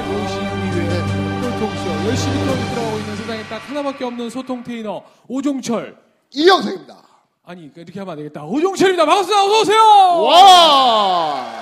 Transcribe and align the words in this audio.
아유, 0.00 0.08
152회 0.08 1.42
꼴통쇼 1.42 2.08
열심히 2.08 2.32
들어가고 2.40 2.98
있는 2.98 3.16
세상에 3.16 3.42
딱 3.44 3.56
하나밖에 3.68 4.04
없는 4.04 4.30
소통 4.30 4.62
테이너 4.64 5.02
오종철 5.28 5.96
이영석입니다. 6.32 7.02
아니 7.44 7.70
이렇게 7.74 7.98
하면 7.98 8.12
안 8.12 8.16
되겠다 8.18 8.44
오종철입니다 8.44 9.04
반갑습니다 9.04 9.44
어서 9.44 9.60
오세요 9.60 9.80
와! 10.22 11.60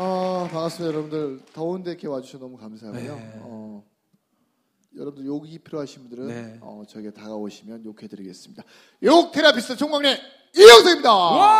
아, 0.00 0.48
반갑습니다, 0.52 0.94
여러분들. 0.94 1.40
더운데 1.52 1.90
이렇게 1.90 2.06
와주셔서 2.06 2.38
너무 2.44 2.56
감사하고요. 2.56 3.16
네. 3.16 3.32
어, 3.40 3.82
여러분들 4.96 5.26
욕이 5.26 5.58
필요하신 5.58 6.02
분들은 6.02 6.28
네. 6.28 6.56
어, 6.60 6.84
저에게 6.88 7.10
다가오시면 7.10 7.84
욕해드리겠습니다. 7.84 8.62
욕 9.02 9.32
therapist 9.32 9.74
총광래 9.76 10.16
이영석입니다. 10.56 11.12
와우 11.12 11.58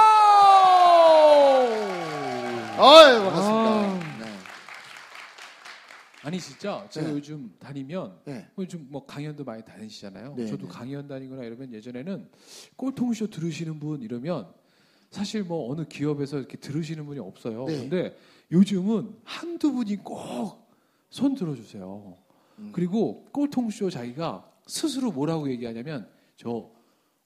아유, 2.81 3.19
반갑습니다. 3.23 3.71
아. 3.71 4.19
네. 4.21 4.27
아니 6.23 6.41
진짜 6.41 6.87
제가 6.91 7.09
네. 7.09 7.13
요즘 7.15 7.55
다니면 7.59 8.19
네. 8.25 8.49
요즘 8.59 8.87
뭐 8.91 9.05
강연도 9.07 9.45
많이 9.45 9.65
다니시잖아요. 9.65 10.35
네, 10.37 10.47
저도 10.47 10.67
네. 10.67 10.73
강연 10.73 11.07
다니거나 11.09 11.43
이러면 11.45 11.73
예전에는 11.73 12.29
꼴통쇼 12.77 13.29
들으시는 13.29 13.79
분 13.81 14.03
이러면 14.03 14.53
사실 15.11 15.43
뭐 15.43 15.73
어느 15.73 15.85
기업에서 15.87 16.39
이렇게 16.39 16.57
들으시는 16.57 17.07
분이 17.07 17.19
없어요. 17.21 17.65
네. 17.67 17.79
근데 17.79 18.17
요즘은 18.53 19.17
한두 19.25 19.73
분이 19.73 19.97
꼭 19.97 20.69
손 21.11 21.35
들어주세요. 21.35 22.15
음. 22.59 22.71
그리고 22.75 23.25
꼴통쇼 23.33 23.89
자기가 23.89 24.47
스스로 24.67 25.11
뭐라고 25.11 25.49
얘기하냐면 25.51 26.07
저 26.37 26.69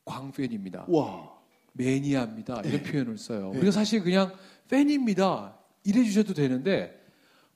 광팬입니다. 0.04 0.86
와. 0.88 1.31
매니아입니다. 1.72 2.62
이런 2.62 2.82
표현을 2.82 3.18
써요. 3.18 3.50
네. 3.52 3.58
우리가 3.58 3.72
사실 3.72 4.02
그냥 4.02 4.32
팬입니다. 4.68 5.56
이래 5.84 6.04
주셔도 6.04 6.34
되는데 6.34 7.00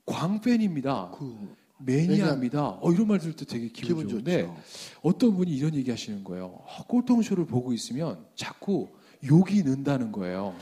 광팬입니다. 0.06 1.12
그, 1.18 1.56
매니아입니다. 1.78 2.78
어, 2.80 2.92
이런 2.92 3.08
말 3.08 3.18
들을 3.18 3.34
때 3.36 3.44
되게 3.44 3.68
기분, 3.68 3.88
기분 3.88 4.08
좋은데 4.08 4.42
좋죠. 4.42 4.56
어떤 5.02 5.36
분이 5.36 5.54
이런 5.54 5.74
얘기 5.74 5.90
하시는 5.90 6.24
거예요. 6.24 6.62
아, 6.66 6.82
꼴통쇼를 6.84 7.46
보고 7.46 7.72
있으면 7.72 8.24
자꾸 8.34 8.88
욕이 9.24 9.62
는다는 9.62 10.12
거예요. 10.12 10.56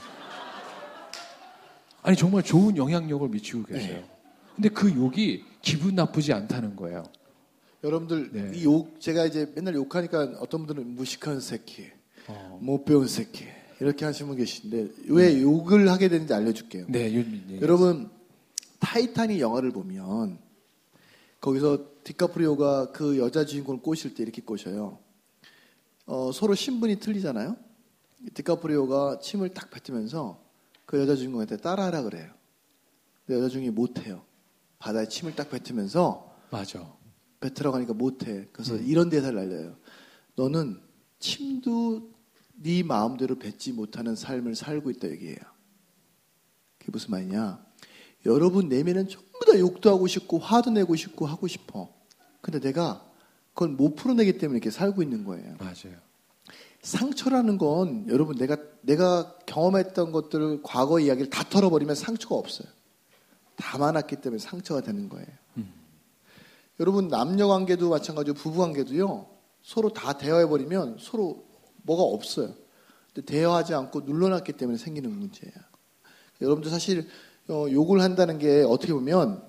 아니 2.02 2.16
정말 2.16 2.42
좋은 2.42 2.76
영향력을 2.76 3.28
미치고 3.28 3.64
계세요. 3.64 4.00
네. 4.00 4.04
근데 4.56 4.68
그 4.68 4.92
욕이 4.94 5.44
기분 5.62 5.94
나쁘지 5.94 6.32
않다는 6.32 6.76
거예요. 6.76 7.04
여러분들 7.82 8.30
네. 8.32 8.58
이욕 8.58 9.00
제가 9.00 9.26
이제 9.26 9.50
맨날 9.54 9.74
욕하니까 9.74 10.34
어떤 10.38 10.66
분들은 10.66 10.94
무식한 10.94 11.40
새끼, 11.40 11.90
어. 12.28 12.58
못 12.62 12.84
배운 12.84 13.06
새끼 13.06 13.44
이렇게 13.80 14.04
하시는 14.04 14.28
분 14.28 14.36
계신데 14.36 14.88
왜 15.08 15.40
욕을 15.42 15.88
하게 15.90 16.08
되는지 16.08 16.32
알려줄게요. 16.32 16.86
네, 16.88 17.12
윤민 17.12 17.50
얘기. 17.50 17.62
여러분 17.62 18.10
타이타닉 18.78 19.40
영화를 19.40 19.72
보면 19.72 20.38
거기서 21.40 21.94
디카프리오가 22.04 22.92
그 22.92 23.18
여자 23.18 23.44
주인공을 23.44 23.82
꼬실 23.82 24.14
때 24.14 24.22
이렇게 24.22 24.42
꼬셔요. 24.42 24.98
어, 26.06 26.32
서로 26.32 26.54
신분이 26.54 26.96
틀리잖아요. 26.96 27.56
디카프리오가 28.34 29.18
침을 29.20 29.50
딱 29.50 29.70
뱉으면서 29.70 30.42
그 30.86 30.98
여자 30.98 31.16
주인공한테 31.16 31.56
따라하라 31.58 32.02
그래요. 32.02 32.30
근데 33.26 33.38
여자 33.38 33.48
주인공이 33.50 33.74
못해요. 33.74 34.22
바다에 34.78 35.08
침을 35.08 35.34
딱 35.34 35.50
뱉으면서 35.50 36.34
맞아. 36.50 36.94
뱉으라고 37.40 37.76
하니까 37.76 37.94
못해. 37.94 38.48
그래서 38.52 38.74
음. 38.74 38.84
이런 38.86 39.10
대사를 39.10 39.34
날려요. 39.34 39.76
너는 40.36 40.80
침도 41.18 42.13
네 42.56 42.82
마음대로 42.82 43.38
뱉지 43.38 43.72
못하는 43.72 44.16
삶을 44.16 44.54
살고 44.54 44.90
있다 44.90 45.08
얘기해요. 45.10 45.38
그게 46.78 46.92
무슨 46.92 47.10
말이냐? 47.10 47.64
여러분 48.26 48.68
내면은 48.68 49.08
전부 49.08 49.44
다 49.46 49.58
욕도 49.58 49.90
하고 49.90 50.06
싶고 50.06 50.38
화도 50.38 50.70
내고 50.70 50.96
싶고 50.96 51.26
하고 51.26 51.46
싶어. 51.46 51.92
근데 52.40 52.60
내가 52.60 53.04
그걸 53.52 53.70
못 53.70 53.94
풀어내기 53.94 54.38
때문에 54.38 54.58
이렇게 54.58 54.70
살고 54.70 55.02
있는 55.02 55.24
거예요. 55.24 55.56
맞아요. 55.58 55.98
상처라는 56.82 57.56
건 57.56 58.06
여러분 58.08 58.36
내가 58.36 58.56
내가 58.82 59.36
경험했던 59.46 60.12
것들을 60.12 60.60
과거 60.62 61.00
이야기를 61.00 61.30
다 61.30 61.44
털어버리면 61.48 61.94
상처가 61.94 62.34
없어요. 62.34 62.68
다 63.56 63.78
많았기 63.78 64.16
때문에 64.16 64.38
상처가 64.38 64.80
되는 64.80 65.08
거예요. 65.08 65.26
여러분 66.80 67.08
남녀 67.08 67.46
관계도 67.46 67.88
마찬가지고 67.88 68.36
부부 68.36 68.58
관계도요. 68.58 69.26
서로 69.62 69.90
다 69.90 70.14
대화해 70.14 70.46
버리면 70.46 70.98
서로 71.00 71.46
뭐가 71.84 72.02
없어요. 72.02 72.50
근데 73.12 73.26
대화하지 73.32 73.74
않고 73.74 74.00
눌러놨기 74.00 74.54
때문에 74.54 74.76
생기는 74.78 75.10
문제예요. 75.10 75.54
여러분들 76.40 76.70
사실 76.70 77.06
어, 77.48 77.66
욕을 77.70 78.00
한다는 78.00 78.38
게 78.38 78.62
어떻게 78.66 78.92
보면 78.92 79.42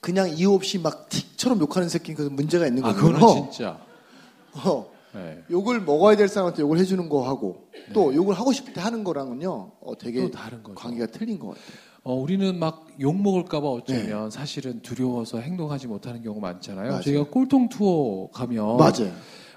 그냥 0.00 0.28
이유 0.30 0.52
없이 0.52 0.78
막 0.78 1.08
틱처럼 1.08 1.60
욕하는 1.60 1.88
새끼는 1.88 2.16
그 2.16 2.22
문제가 2.34 2.66
있는 2.66 2.84
아, 2.84 2.92
거거든요. 2.92 3.14
그거는 3.18 3.50
진짜. 3.52 3.78
어, 4.64 4.90
네. 5.14 5.42
욕을 5.50 5.80
먹어야 5.80 6.16
될 6.16 6.28
사람한테 6.28 6.62
욕을 6.62 6.78
해주는 6.78 7.08
거 7.08 7.26
하고 7.26 7.68
또 7.94 8.14
욕을 8.14 8.34
하고 8.38 8.52
싶을 8.52 8.72
때 8.72 8.80
하는 8.80 9.04
거랑은요 9.04 9.72
어, 9.80 9.98
되게 9.98 10.20
또 10.22 10.30
다른 10.30 10.62
거죠. 10.62 10.74
관계가 10.74 11.06
틀린 11.06 11.38
것 11.38 11.48
같아요. 11.48 11.64
어, 12.02 12.14
우리는 12.14 12.58
막 12.58 12.86
욕 12.98 13.14
먹을까봐 13.20 13.66
어쩌면 13.68 14.30
사실은 14.30 14.80
두려워서 14.80 15.38
행동하지 15.38 15.86
못하는 15.86 16.22
경우가 16.22 16.40
많잖아요. 16.40 16.84
네. 16.84 16.90
맞아요. 16.90 17.02
저희가 17.02 17.24
꼴통 17.24 17.68
투어 17.68 18.30
가면 18.32 18.78
맞아요. 18.78 19.12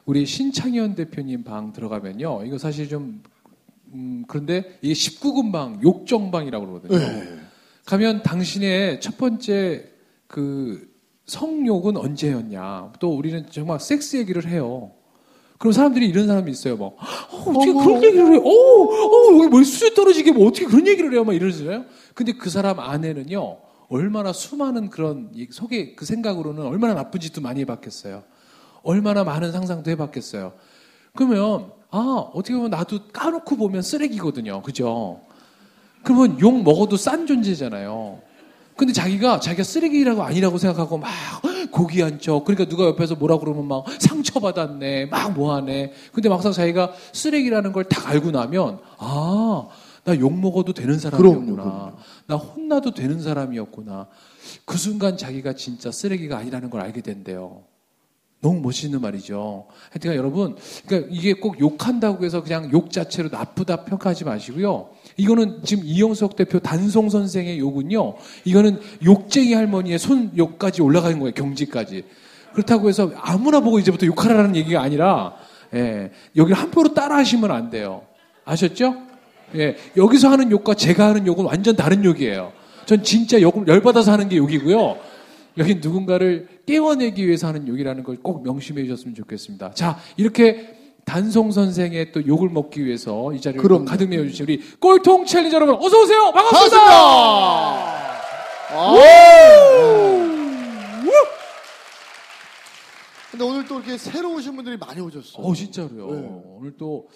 우리 0.06 0.26
신창현 0.26 0.96
대표님 0.96 1.44
방 1.44 1.74
들어가면요. 1.74 2.44
이거 2.46 2.58
사실 2.58 2.88
좀 2.88 3.22
음, 3.94 4.24
그런데 4.28 4.78
이게 4.82 4.94
19금 4.94 5.52
방, 5.52 5.82
욕정방이라고 5.82 6.66
그러거든요. 6.66 6.98
네. 7.00 7.40
가면 7.86 8.24
당신의 8.24 9.02
첫 9.02 9.18
번째 9.18 9.90
그 10.28 10.90
성욕은 11.26 11.98
언제였냐. 11.98 12.94
또 13.00 13.16
우리는 13.16 13.46
정말 13.50 13.80
섹스 13.80 14.18
얘기를 14.18 14.48
해요. 14.48 14.92
그럼 15.58 15.74
사람들이 15.74 16.08
이런 16.08 16.28
사람이 16.28 16.50
있어요. 16.52 16.78
막, 16.78 16.86
어, 17.32 17.50
어떻게. 17.50 17.74
그런 17.74 18.04
얘기를 18.04 18.32
해요? 18.34 18.42
어, 18.44 18.50
어, 18.50 19.38
여기 19.38 19.48
뭐 19.50 19.64
수준 19.64 19.94
떨어지게 19.94 20.32
뭐 20.32 20.48
어떻게 20.48 20.66
그런 20.66 20.88
얘기를 20.88 21.12
해요? 21.12 21.24
막 21.24 21.34
이러잖아요. 21.34 21.86
근데 22.14 22.32
그 22.34 22.50
사람 22.50 22.80
안에는요, 22.80 23.58
얼마나 23.90 24.32
수많은 24.32 24.90
그런 24.90 25.30
이 25.34 25.48
속에 25.50 25.96
그 25.96 26.06
생각으로는 26.06 26.64
얼마나 26.64 26.94
나쁜 26.94 27.20
짓도 27.20 27.42
많이 27.42 27.60
해봤겠어요. 27.62 28.24
얼마나 28.84 29.24
많은 29.24 29.52
상상도 29.52 29.92
해봤겠어요. 29.92 30.54
그러면, 31.16 31.72
아, 31.92 31.98
어떻게 32.34 32.54
보면 32.56 32.70
나도 32.72 33.00
까놓고 33.12 33.56
보면 33.58 33.82
쓰레기거든요. 33.82 34.62
그죠? 34.62 35.22
그러면 36.04 36.40
욕 36.40 36.64
먹어도 36.64 36.98
싼 36.98 37.28
존재잖아요. 37.28 38.22
근데 38.76 38.94
자기가 38.94 39.42
자기가 39.42 39.64
쓰레기라고 39.64 40.24
아니라고 40.24 40.58
생각하고 40.58 40.98
막 40.98 41.10
고귀한 41.72 42.20
척 42.22 42.46
그러니까 42.46 42.64
누가 42.70 42.86
옆에서 42.86 43.16
뭐라 43.16 43.38
그러면 43.38 43.68
막 43.68 43.84
상처받았네 44.00 45.08
막 45.08 45.34
뭐하네 45.34 45.92
근데 46.14 46.30
막상 46.30 46.54
자기가 46.54 46.94
쓰레기라는 47.12 47.74
걸 47.74 47.84
딱 47.90 48.08
알고 48.08 48.32
나면 48.32 48.80
아 48.98 49.68
나 50.06 50.16
욕 50.16 50.34
먹어도 50.34 50.72
되는 50.72 50.98
사람이었구나 50.98 51.46
그럼요, 51.64 51.92
나 52.28 52.36
혼나도 52.38 52.94
되는 52.94 53.20
사람이었구나 53.22 54.08
그 54.64 54.78
순간 54.78 55.18
자기가 55.18 55.54
진짜 55.54 55.92
쓰레기가 55.92 56.38
아니라는 56.38 56.70
걸 56.70 56.80
알게 56.80 57.02
된대요 57.02 57.64
너무 58.42 58.62
멋있는 58.62 59.02
말이죠. 59.02 59.66
하여튼 59.92 60.16
여러분, 60.16 60.56
그러니까 60.86 61.10
이게 61.12 61.34
꼭 61.34 61.60
욕한다고 61.60 62.24
해서 62.24 62.42
그냥 62.42 62.70
욕 62.72 62.90
자체로 62.90 63.28
나쁘다 63.30 63.84
평가하지 63.84 64.24
마시고요. 64.24 64.90
이거는 65.18 65.62
지금 65.66 65.84
이영석 65.86 66.38
대표 66.38 66.60
단송 66.60 67.10
선생의 67.10 67.60
욕은요. 67.60 68.16
이거는 68.46 68.80
욕쟁이 69.04 69.54
할머니의 69.54 70.00
손 70.00 70.32
욕까지 70.38 70.82
올라가는 70.82 71.20
거예요. 71.20 71.34
경지까지. 71.34 72.06
그렇다고 72.54 72.88
해서 72.88 73.12
아무나 73.18 73.60
보고 73.60 73.78
이제부터 73.78 74.06
욕하라는 74.06 74.56
얘기가 74.56 74.82
아니라 74.82 75.36
예, 75.74 76.12
여기를 76.36 76.58
함부로 76.58 76.94
따라 76.94 77.18
하시면 77.18 77.52
안 77.52 77.70
돼요. 77.70 78.04
아셨죠? 78.46 78.96
예, 79.56 79.76
여기서 79.98 80.30
하는 80.30 80.50
욕과 80.50 80.76
제가 80.76 81.10
하는 81.10 81.28
욕은 81.28 81.46
완전 81.46 81.76
다른 81.76 82.06
욕이에요. 82.06 82.54
전 82.86 83.04
진짜 83.04 83.40
욕을 83.42 83.68
열받아서 83.68 84.12
하는 84.12 84.30
게 84.30 84.38
욕이고요. 84.38 84.98
여기 85.60 85.76
누군가를 85.76 86.48
깨워내기 86.66 87.26
위해서 87.28 87.48
하는 87.48 87.68
욕이라는 87.68 88.04
걸 88.04 88.18
꼭 88.22 88.44
명심해 88.44 88.84
주셨으면 88.86 89.14
좋겠습니다. 89.16 89.74
자, 89.74 89.98
이렇게 90.18 90.76
단송 91.06 91.52
선생의 91.52 92.12
또 92.12 92.26
욕을 92.28 92.50
먹기 92.50 92.86
위해서 92.86 93.34
이 93.34 93.42
자리를 93.42 93.62
그럼 93.62 93.86
가득 93.86 94.10
메워주신 94.10 94.44
우리 94.46 94.60
꼴통 94.80 95.26
챌린저 95.26 95.56
여러분 95.56 95.76
어서 95.76 96.02
오세요. 96.02 96.32
반갑습니다. 96.32 96.78
반갑습니다. 96.78 98.20
아. 98.72 98.96
근데 103.32 103.44
오늘 103.46 103.66
또 103.66 103.76
이렇게 103.76 103.98
새로 103.98 104.34
오신 104.36 104.56
분들이 104.56 104.78
많이 104.78 105.00
오셨어요. 105.02 105.44
어, 105.46 105.54
진짜로요. 105.54 106.12
네. 106.12 106.30
오늘 106.58 106.74
또 106.78 107.08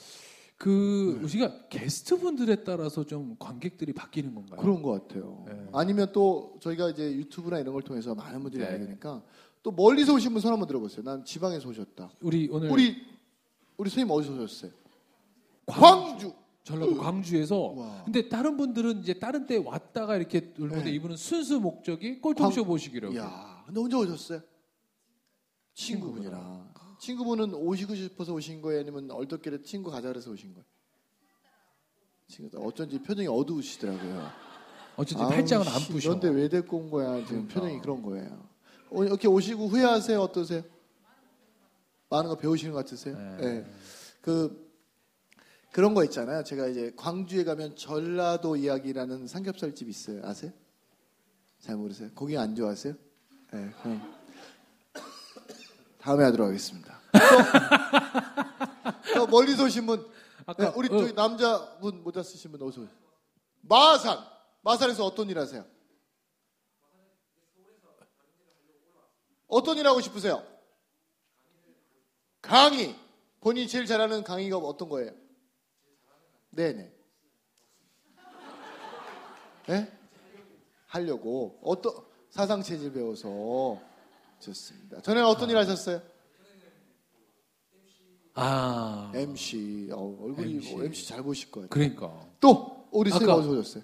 그, 0.64 1.20
우리가 1.22 1.68
게스트 1.68 2.18
분들에 2.18 2.64
따라서 2.64 3.04
좀 3.06 3.36
관객들이 3.38 3.92
바뀌는 3.92 4.34
건가요? 4.34 4.62
그런 4.62 4.82
것 4.82 4.92
같아요. 4.92 5.44
네. 5.46 5.68
아니면 5.74 6.10
또 6.14 6.56
저희가 6.62 6.90
이제 6.92 7.12
유튜브나 7.16 7.60
이런 7.60 7.74
걸 7.74 7.82
통해서 7.82 8.16
많은 8.16 8.42
분들이 8.42 8.64
네. 8.64 8.70
알게 8.70 8.86
되니까 8.86 9.22
또 9.62 9.72
멀리서 9.72 10.14
오신 10.14 10.32
분 10.32 10.40
손 10.42 10.54
한번 10.54 10.66
들어보세요. 10.70 11.04
난 11.04 11.26
지방에서 11.26 11.68
오셨다. 11.68 12.12
우리 12.22 12.48
오늘 12.50 12.72
우리 12.72 12.96
우리 13.76 13.90
선생님 13.90 14.10
어디서 14.16 14.34
오셨어요? 14.42 14.72
광주. 15.66 16.28
광주. 16.30 16.34
전라도 16.64 16.96
광주에서 16.98 17.60
와. 17.60 18.02
근데 18.06 18.30
다른 18.30 18.56
분들은 18.56 19.00
이제 19.02 19.16
다른 19.16 19.46
때 19.46 19.58
왔다가 19.58 20.16
이렇게 20.16 20.54
놀는데 20.56 20.86
네. 20.86 20.92
이분은 20.92 21.18
순수 21.18 21.60
목적이 21.60 22.22
꼴통쇼 22.22 22.64
보시기라고. 22.64 23.14
이야, 23.16 23.64
근데 23.66 23.82
언제 23.82 23.98
오셨어요? 23.98 24.40
친구분이랑. 25.74 26.73
친구분은 27.04 27.54
오시고 27.54 27.96
싶어서 27.96 28.34
오신 28.34 28.62
거예요? 28.62 28.80
아니면 28.80 29.12
얼떨결에 29.12 29.62
친구 29.64 29.92
가자 29.92 30.08
그래서 30.08 30.32
오신 30.32 30.54
거예요? 30.54 30.66
친구 32.28 32.66
어쩐지 32.66 32.98
표정이 33.00 33.28
어두우시더라고요. 33.28 34.30
어쨌든 34.96 35.26
아우, 35.26 35.32
팔짱은 35.32 35.68
안 35.68 35.80
씨, 35.80 35.92
부셔. 35.92 36.10
그런데 36.16 36.30
왜 36.30 36.48
데리고 36.48 36.78
온 36.78 36.90
거야? 36.90 37.18
지금 37.26 37.48
그러니까. 37.48 37.54
표정이 37.54 37.82
그런 37.82 38.02
거예요. 38.04 38.48
어, 38.92 39.04
이렇게 39.04 39.28
오시고 39.28 39.68
후회하세요? 39.68 40.18
어떠세요? 40.22 40.64
많은 42.10 42.30
거 42.30 42.38
배우시는 42.38 42.72
것 42.72 42.86
같으세요? 42.86 43.18
네. 43.18 43.38
네. 43.38 43.66
그 44.22 44.72
그런 45.74 45.94
거 45.96 46.06
있잖아요. 46.06 46.44
제가 46.46 46.68
이제 46.68 46.94
광주에 46.96 47.44
가면 47.44 47.76
전라도 47.76 48.56
이야기라는 48.56 49.28
삼겹살집 49.28 49.90
있어요. 49.90 50.22
아세요? 50.24 50.54
잘 51.60 51.76
모르세요? 51.76 52.10
고기 52.16 52.38
안 52.38 52.56
좋아하세요? 52.56 52.94
네, 53.52 53.72
그럼 53.82 54.23
다음에 56.04 56.26
하도록 56.26 56.50
하겠습니다. 56.50 57.00
또, 59.14 59.20
또 59.20 59.28
멀리서 59.28 59.64
오신 59.64 59.86
분, 59.86 60.06
아까 60.46 60.66
네, 60.66 60.74
우리 60.76 60.94
어. 60.94 60.98
저기 60.98 61.14
남자분 61.14 62.04
모자 62.04 62.22
쓰신 62.22 62.52
분 62.52 62.62
어서 62.62 62.82
오세요. 62.82 62.94
마산, 63.62 64.20
마산에서 64.64 65.06
어떤 65.06 65.30
일 65.30 65.40
하세요? 65.40 65.66
어떤 69.48 69.78
일 69.78 69.88
하고 69.88 70.02
싶으세요? 70.02 70.46
강의. 72.42 73.00
본인이 73.40 73.70
제일 73.70 73.86
잘하는 73.86 74.26
강의가 74.26 74.58
어떤 74.58 74.90
거예요? 74.90 75.12
네네. 76.50 76.94
네? 79.68 80.00
하려고 80.88 81.60
어떤 81.64 81.94
사상 82.30 82.62
체질 82.62 82.92
배워서 82.92 83.80
좋습니다. 84.44 85.02
전에 85.02 85.22
어떤 85.22 85.50
일 85.50 85.58
하셨어요? 85.58 86.02
아 88.36 89.12
MC. 89.14 89.90
어, 89.92 90.18
얼굴이 90.22 90.56
MC. 90.56 90.72
MC. 90.74 90.86
MC 90.86 91.08
잘 91.08 91.24
보실 91.24 91.52
거예요. 91.52 91.70
그러니까. 91.70 92.12
또 92.40 92.88
우리 92.92 93.10
선생님 93.12 93.32
아까- 93.32 93.40
어디서 93.42 93.60
오셨어요? 93.60 93.84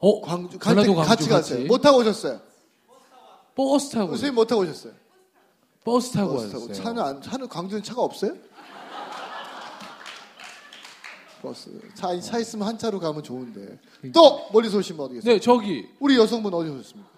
어 0.00 0.20
광주 0.20 0.58
같이, 0.58 0.74
광주 0.74 0.94
같이 0.94 1.28
가세요. 1.28 1.66
못 1.66 1.78
타고 1.78 1.98
오셨어요? 1.98 2.40
버스 3.54 3.90
타고 3.90 4.08
선생님 4.08 4.34
못 4.34 4.46
타고 4.46 4.62
오셨어요? 4.62 4.92
버스 5.84 6.12
타고 6.12 6.34
버스 6.34 6.50
타고 6.50 6.60
왔어요. 6.68 6.74
차는 6.74 7.02
안, 7.02 7.22
차는 7.22 7.48
광주는 7.48 7.82
차가 7.82 8.02
없어요? 8.02 8.34
버스 11.40 11.78
차, 11.94 12.18
차 12.20 12.38
있으면 12.38 12.66
한 12.66 12.78
차로 12.78 12.98
가면 12.98 13.22
좋은데 13.22 13.78
또 14.14 14.48
멀리서 14.52 14.78
오신 14.78 14.96
분 14.96 15.06
어디 15.06 15.14
계세요? 15.16 15.34
네 15.34 15.40
저기 15.40 15.86
우리 16.00 16.16
여성분 16.16 16.52
어디 16.54 16.70
오셨습니까? 16.70 17.08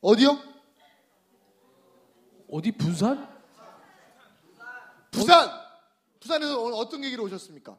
어디요? 0.00 0.38
어디 2.56 2.72
부산? 2.72 3.28
부산 5.10 5.50
부산에서 6.18 6.58
오늘 6.58 6.78
어떤 6.78 7.02
계기로 7.02 7.24
오셨습니까? 7.24 7.76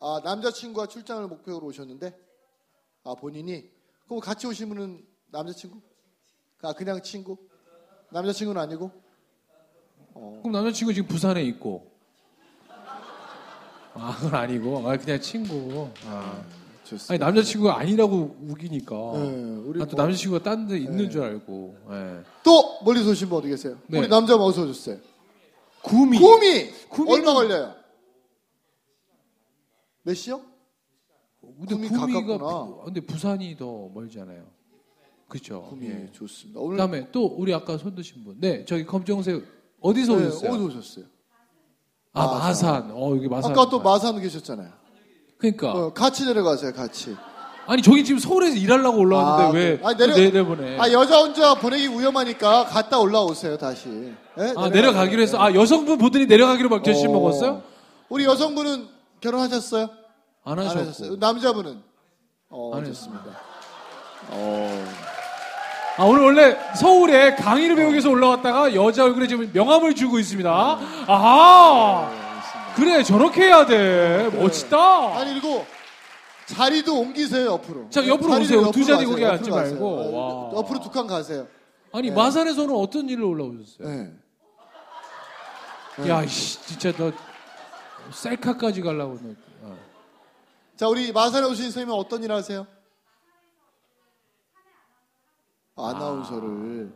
아 0.00 0.20
남자친구와 0.24 0.88
출장을 0.88 1.28
목표로 1.28 1.68
오셨는데 1.68 2.18
아 3.04 3.14
본인이 3.14 3.70
그럼 4.06 4.18
같이 4.18 4.48
오신 4.48 4.70
분은 4.70 5.06
남자친구? 5.26 5.80
아 6.62 6.72
그냥 6.72 7.00
친구? 7.04 7.38
남자친구는 8.10 8.60
아니고? 8.60 8.90
어. 10.14 10.40
그럼 10.42 10.52
남자친구 10.52 10.92
지금 10.92 11.06
부산에 11.06 11.44
있고. 11.44 11.92
아 13.94 14.16
그건 14.16 14.34
아니고 14.34 14.90
아 14.90 14.96
그냥 14.96 15.20
친구. 15.20 15.88
아. 16.06 16.65
좋습니다. 16.86 17.12
아니 17.12 17.18
남자친구가 17.18 17.78
아니라고 17.78 18.36
우기니까. 18.48 18.94
네, 19.14 19.20
우리 19.66 19.78
나또 19.78 19.96
뭐- 19.96 20.04
남자친구가 20.04 20.42
딴 20.42 20.66
데 20.68 20.78
있는 20.78 20.96
네. 20.96 21.08
줄 21.10 21.22
알고. 21.22 21.76
예. 21.90 22.22
또 22.42 22.78
멀리서 22.84 23.10
오신 23.10 23.28
분 23.28 23.38
어디 23.38 23.48
계세요? 23.48 23.76
네. 23.88 23.98
우리 23.98 24.08
남자 24.08 24.34
어디서 24.36 24.62
오셨어요? 24.64 24.98
구미. 25.82 26.18
구미! 26.18 26.70
구미는- 26.90 27.10
얼마 27.12 27.34
걸려요? 27.34 27.74
몇 30.02 30.14
시요? 30.14 30.40
근데 31.58 31.74
구미 31.74 31.88
가깝구나. 31.88 32.64
부- 32.66 32.82
근데 32.84 33.00
부산이 33.00 33.56
더 33.56 33.88
멀잖아요. 33.94 34.44
그렇죠. 35.28 35.62
구미 35.62 35.86
예. 35.88 36.08
좋습니다. 36.12 36.60
오늘 36.60 36.76
그다음에 36.76 37.10
또 37.10 37.26
우리 37.26 37.52
아까 37.52 37.76
손 37.78 37.94
드신 37.94 38.22
분. 38.24 38.36
네, 38.40 38.64
저기 38.64 38.84
검정색 38.86 39.44
어디서 39.80 40.16
네, 40.16 40.26
오셨어요? 40.26 40.50
어디 40.52 40.62
오셨어요? 40.64 41.04
아 42.12 42.26
마산. 42.26 42.42
마산. 42.86 42.90
어 42.92 43.10
여기 43.16 43.28
마산. 43.28 43.50
아까 43.52 43.68
또 43.68 43.80
마산 43.80 44.20
계셨잖아요. 44.20 44.72
그러니까 45.38 45.72
어, 45.72 45.92
같이 45.92 46.24
내려가세요, 46.24 46.72
같이. 46.72 47.16
아니 47.68 47.82
저기 47.82 48.04
지금 48.04 48.18
서울에서 48.20 48.56
일하려고 48.56 48.98
올라왔는데 48.98 49.44
아, 49.44 49.48
왜 49.50 49.76
네. 49.76 49.80
아니, 49.84 49.96
내려- 49.96 50.14
또 50.14 50.20
내려보내? 50.20 50.78
아, 50.78 50.92
여자 50.92 51.18
혼자 51.18 51.54
보내기 51.54 51.88
위험하니까 51.88 52.66
갔다 52.66 52.98
올라오세요, 52.98 53.58
다시. 53.58 53.88
네? 54.36 54.54
아, 54.56 54.68
내려가기로 54.68 55.20
해서 55.20 55.38
아 55.40 55.52
여성분 55.52 55.98
분들이 55.98 56.26
내려가기로 56.26 56.68
막 56.68 56.82
결심 56.82 57.12
먹었어요? 57.12 57.62
우리 58.08 58.24
여성분은 58.24 58.86
결혼하셨어요? 59.20 59.88
안 60.44 60.58
안 60.60 60.66
하셨고. 60.66 60.80
하셨어요. 60.80 61.16
남자분은? 61.16 61.80
어, 62.50 62.70
안 62.76 62.84
좋습니다. 62.84 63.24
어, 64.30 64.84
아 65.96 66.04
오늘 66.04 66.22
원래 66.22 66.56
서울에 66.76 67.34
강의를 67.34 67.74
배우기 67.74 67.92
위해서 67.94 68.10
올라왔다가 68.10 68.74
여자 68.76 69.04
얼굴에 69.04 69.26
지금 69.26 69.50
명함을 69.52 69.94
주고 69.96 70.18
있습니다. 70.20 70.48
아하. 71.08 72.25
그래 72.76 73.02
저렇게 73.02 73.42
해야 73.44 73.64
돼. 73.66 74.28
멋지다. 74.30 75.18
아니, 75.18 75.32
그리고 75.40 75.64
자리도 76.46 77.00
옮기세요, 77.00 77.46
옆으로. 77.52 77.90
자, 77.90 78.06
옆으로 78.06 78.30
자리를 78.34 78.44
오세요. 78.56 78.58
옆으로 78.68 78.72
두 78.72 78.84
자리 78.84 78.96
가세요, 78.98 79.10
거기 79.10 79.22
옆으로 79.22 79.36
앉지 79.38 79.50
가세요. 79.50 79.70
말고. 79.72 79.86
어, 79.88 80.50
와. 80.52 80.58
옆으로 80.60 80.80
두 80.80 80.90
칸 80.90 81.06
가세요. 81.06 81.46
아니 81.92 82.10
네. 82.10 82.14
마산에서는 82.14 82.74
어떤 82.74 83.08
일로 83.08 83.30
올라오셨어요? 83.30 83.88
네. 83.88 84.12
야, 86.08 86.26
씨, 86.26 86.60
진짜 86.66 86.92
너 86.92 87.10
셀카까지 88.12 88.82
가려고 88.82 89.18
너. 89.22 89.30
어. 89.62 89.76
자, 90.76 90.88
우리 90.88 91.10
마산에 91.12 91.46
오신 91.46 91.64
선생님은 91.64 91.94
어떤 91.98 92.22
일 92.22 92.30
하세요? 92.32 92.66
아나운서를. 95.76 96.92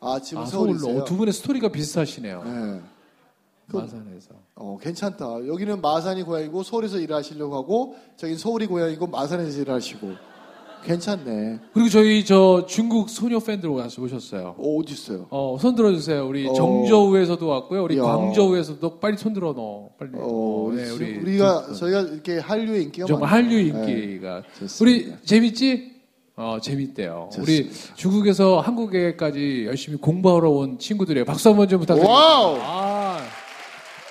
아, 0.00 0.18
지금 0.20 0.42
아, 0.42 0.46
서울로 0.46 0.76
서울이세요? 0.78 1.02
어, 1.02 1.04
두 1.04 1.16
분의 1.16 1.32
스토리가 1.32 1.68
비슷하시네요. 1.68 2.42
네. 2.44 2.82
그- 3.70 3.76
마산에서. 3.78 4.30
어, 4.56 4.78
괜찮다. 4.80 5.46
여기는 5.46 5.80
마산이 5.80 6.22
고향이고 6.24 6.62
서울에서 6.62 6.98
일하시려고 6.98 7.54
하고 7.56 7.96
저긴 8.16 8.36
서울이 8.36 8.66
고향이고 8.66 9.06
마산에서 9.06 9.60
일하시고. 9.60 10.30
괜찮네. 10.82 11.58
그리고 11.74 11.90
저희 11.90 12.24
저 12.24 12.64
중국 12.66 13.10
소녀 13.10 13.38
팬들 13.38 13.68
오셨어요. 13.68 14.54
어, 14.56 14.76
어디 14.78 14.94
있어요? 14.94 15.26
어, 15.28 15.58
손 15.60 15.74
들어 15.74 15.92
주세요. 15.92 16.26
우리 16.26 16.48
어. 16.48 16.54
정저우에서도 16.54 17.46
왔고요. 17.46 17.84
우리 17.84 17.98
야. 17.98 18.02
광저우에서도 18.02 18.98
빨리 18.98 19.18
손 19.18 19.34
들어 19.34 19.52
넣어. 19.52 19.90
빨리. 19.98 20.12
어, 20.14 20.72
네, 20.74 20.88
우리, 20.90 21.04
우리 21.04 21.18
우리가 21.18 21.60
두 21.62 21.66
분. 21.66 21.74
저희가 21.76 22.00
이렇게 22.00 22.38
한류의 22.38 22.84
인기가 22.84 23.06
정말 23.06 23.28
많아요. 23.30 23.44
한류 23.44 23.58
인기가. 23.58 24.42
좋습니다. 24.58 24.76
우리 24.80 25.14
재밌지? 25.26 26.00
어, 26.36 26.56
재밌대요. 26.62 27.28
우리 27.38 27.64
좋습니다. 27.68 27.94
중국에서 27.96 28.60
한국에까지 28.60 29.64
열심히 29.66 29.98
공부하러 29.98 30.48
온 30.48 30.78
친구들이에요. 30.78 31.26
박수 31.26 31.50
한번 31.50 31.68
좀 31.68 31.80
부탁드립니다. 31.80 32.10
와우. 32.18 32.56
아, 32.58 33.18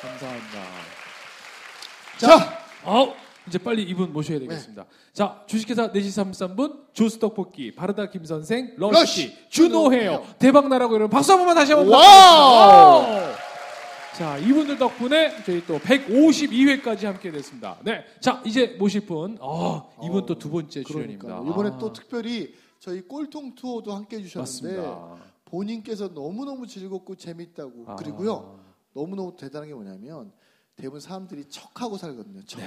감사합니다. 0.03 0.59
자, 2.19 2.59
어, 2.83 3.13
이제 3.47 3.57
빨리 3.57 3.83
이분 3.83 4.11
모셔야 4.13 4.39
네. 4.39 4.45
되겠습니다. 4.47 4.85
자, 5.13 5.41
주식회사 5.47 5.91
4시 5.91 6.55
33분, 6.55 6.93
조스 6.93 7.17
떡볶이, 7.19 7.73
바르다 7.73 8.09
김 8.09 8.25
선생, 8.25 8.73
러쉬, 8.77 8.93
러쉬, 8.93 9.49
준호 9.49 9.93
헤어, 9.93 10.21
준호 10.21 10.33
대박 10.37 10.67
나라고 10.67 10.93
여러분 10.95 11.09
박수 11.09 11.31
한 11.31 11.39
번만 11.39 11.55
다시 11.55 11.73
한번 11.73 11.93
와우. 11.93 13.05
자, 14.15 14.37
이분들 14.37 14.77
덕분에 14.77 15.43
저희 15.45 15.65
또 15.65 15.79
152회까지 15.79 17.05
함께 17.05 17.31
됐습니다. 17.31 17.77
네. 17.83 18.03
자, 18.19 18.41
이제 18.45 18.75
모실 18.77 19.05
분, 19.05 19.37
아, 19.41 19.83
이분 20.03 20.25
또 20.25 20.35
두 20.37 20.49
번째 20.49 20.83
출연입니다. 20.83 21.25
그러니까 21.25 21.49
이번에 21.51 21.69
아, 21.69 21.77
또 21.77 21.93
특별히 21.93 22.53
저희 22.79 23.01
꼴통 23.01 23.55
투어도 23.55 23.93
함께 23.95 24.17
해주셨는데 24.17 24.77
맞습니다. 24.77 25.15
본인께서 25.45 26.09
너무너무 26.09 26.67
즐겁고 26.67 27.15
재밌다고 27.15 27.85
아. 27.87 27.95
그리고요 27.95 28.59
너무너무 28.93 29.35
대단한 29.37 29.67
게 29.69 29.73
뭐냐면 29.73 30.31
대부분 30.79 30.99
사람들이 31.01 31.45
척하고 31.49 31.97
살거든요 31.97 32.41
척 32.45 32.59
네. 32.59 32.65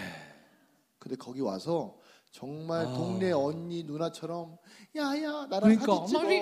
근데 0.99 1.17
거기 1.17 1.41
와서 1.41 1.97
정말 2.31 2.87
아. 2.87 2.93
동네 2.93 3.33
언니 3.33 3.83
누나처럼 3.85 4.57
야야 4.97 5.47
나랑 5.51 5.61
그러니까, 5.79 6.07
사진 6.07 6.07
찍어. 6.07 6.23
말이- 6.23 6.41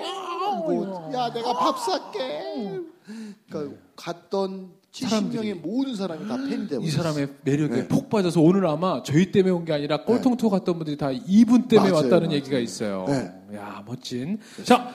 뭐, 0.66 1.10
야 1.14 1.32
내가 1.32 1.52
밥 1.52 1.78
살게. 1.78 2.80
그러니까 3.48 3.76
갔던 3.96 4.72
사람들이. 4.92 5.52
70명의 5.54 5.60
모든 5.60 5.94
사람이 5.96 6.28
다 6.28 6.36
팬이 6.36 6.68
되고 6.68 6.82
이 6.82 6.90
사람의 6.90 7.34
매력에 7.42 7.74
네. 7.74 7.88
폭 7.88 8.08
빠져서 8.10 8.40
오늘 8.40 8.66
아마 8.66 9.02
저희 9.02 9.30
때문에 9.32 9.52
온 9.52 9.64
게 9.64 9.72
아니라 9.72 10.04
꼴통토 10.04 10.50
갔던 10.50 10.76
분들이 10.76 10.96
다 10.96 11.10
이분 11.12 11.66
때문에 11.68 11.90
맞아요, 11.90 12.04
왔다는 12.04 12.26
맞아요. 12.28 12.36
얘기가 12.36 12.58
있어요. 12.58 13.04
네. 13.08 13.56
야 13.56 13.82
멋진. 13.86 14.38
자, 14.64 14.92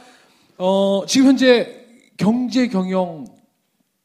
어, 0.57 1.03
지금 1.07 1.27
현재 1.29 1.85
경제 2.17 2.67
경영 2.67 3.25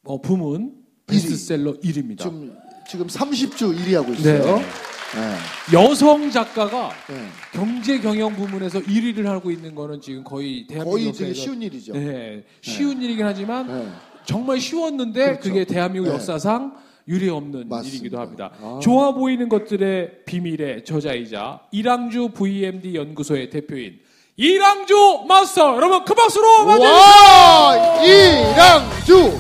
어, 0.05 0.21
부문 0.21 0.80
베스트셀러 1.11 1.73
1위입니다. 1.75 2.19
지금 2.19 2.57
지금 2.89 3.07
30주 3.07 3.77
1위 3.77 3.95
하고 3.95 4.13
있어요. 4.13 4.57
네. 4.57 4.65
네. 5.13 5.37
여성 5.73 6.31
작가가 6.31 6.91
네. 7.09 7.27
경제 7.53 7.99
경영 7.99 8.35
부문에서 8.35 8.81
1위를 8.81 9.25
하고 9.25 9.51
있는 9.51 9.75
거는 9.75 10.01
지금 10.01 10.23
거의 10.23 10.67
대한민국 10.67 10.93
거의 10.93 11.13
되게 11.13 11.31
역사에서 11.31 11.35
쉬운 11.35 11.63
일이죠. 11.63 11.93
네, 11.95 12.45
쉬운 12.61 13.03
일이긴 13.03 13.27
하지만 13.27 13.67
네. 13.67 13.89
정말 14.25 14.61
쉬웠는데 14.61 15.25
그렇죠. 15.25 15.41
그게 15.49 15.65
대한민국 15.65 16.09
네. 16.09 16.15
역사상 16.15 16.77
유례 17.09 17.29
없는 17.29 17.69
맞습니다. 17.69 17.89
일이기도 17.89 18.21
합니다. 18.21 18.53
아. 18.61 18.79
좋아 18.81 19.13
보이는 19.13 19.49
것들의 19.49 20.25
비밀의 20.27 20.85
저자이자 20.85 21.61
이랑주 21.73 22.31
VMD 22.35 22.95
연구소의 22.95 23.51
대표인 23.51 23.99
이랑주 24.41 25.25
마스터. 25.29 25.77
여러분 25.77 26.03
큰 26.03 26.17
박수로 26.17 26.65
맞아주세요. 26.65 26.95
와 26.95 28.03
이랑주. 28.03 29.39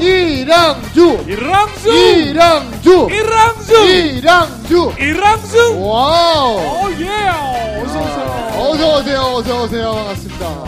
이랑주. 0.00 1.24
이랑주! 1.26 1.90
이랑주. 2.22 3.08
이랑주! 3.10 3.74
이랑주. 3.84 4.92
이랑주! 4.96 5.82
와우. 5.84 6.86
오예. 6.86 7.08
어서 7.82 7.98
오세요. 7.98 8.54
어서 8.54 8.96
오세요 8.96 9.20
어서 9.34 9.62
오세요. 9.64 9.92
반갑습니다 9.92 10.67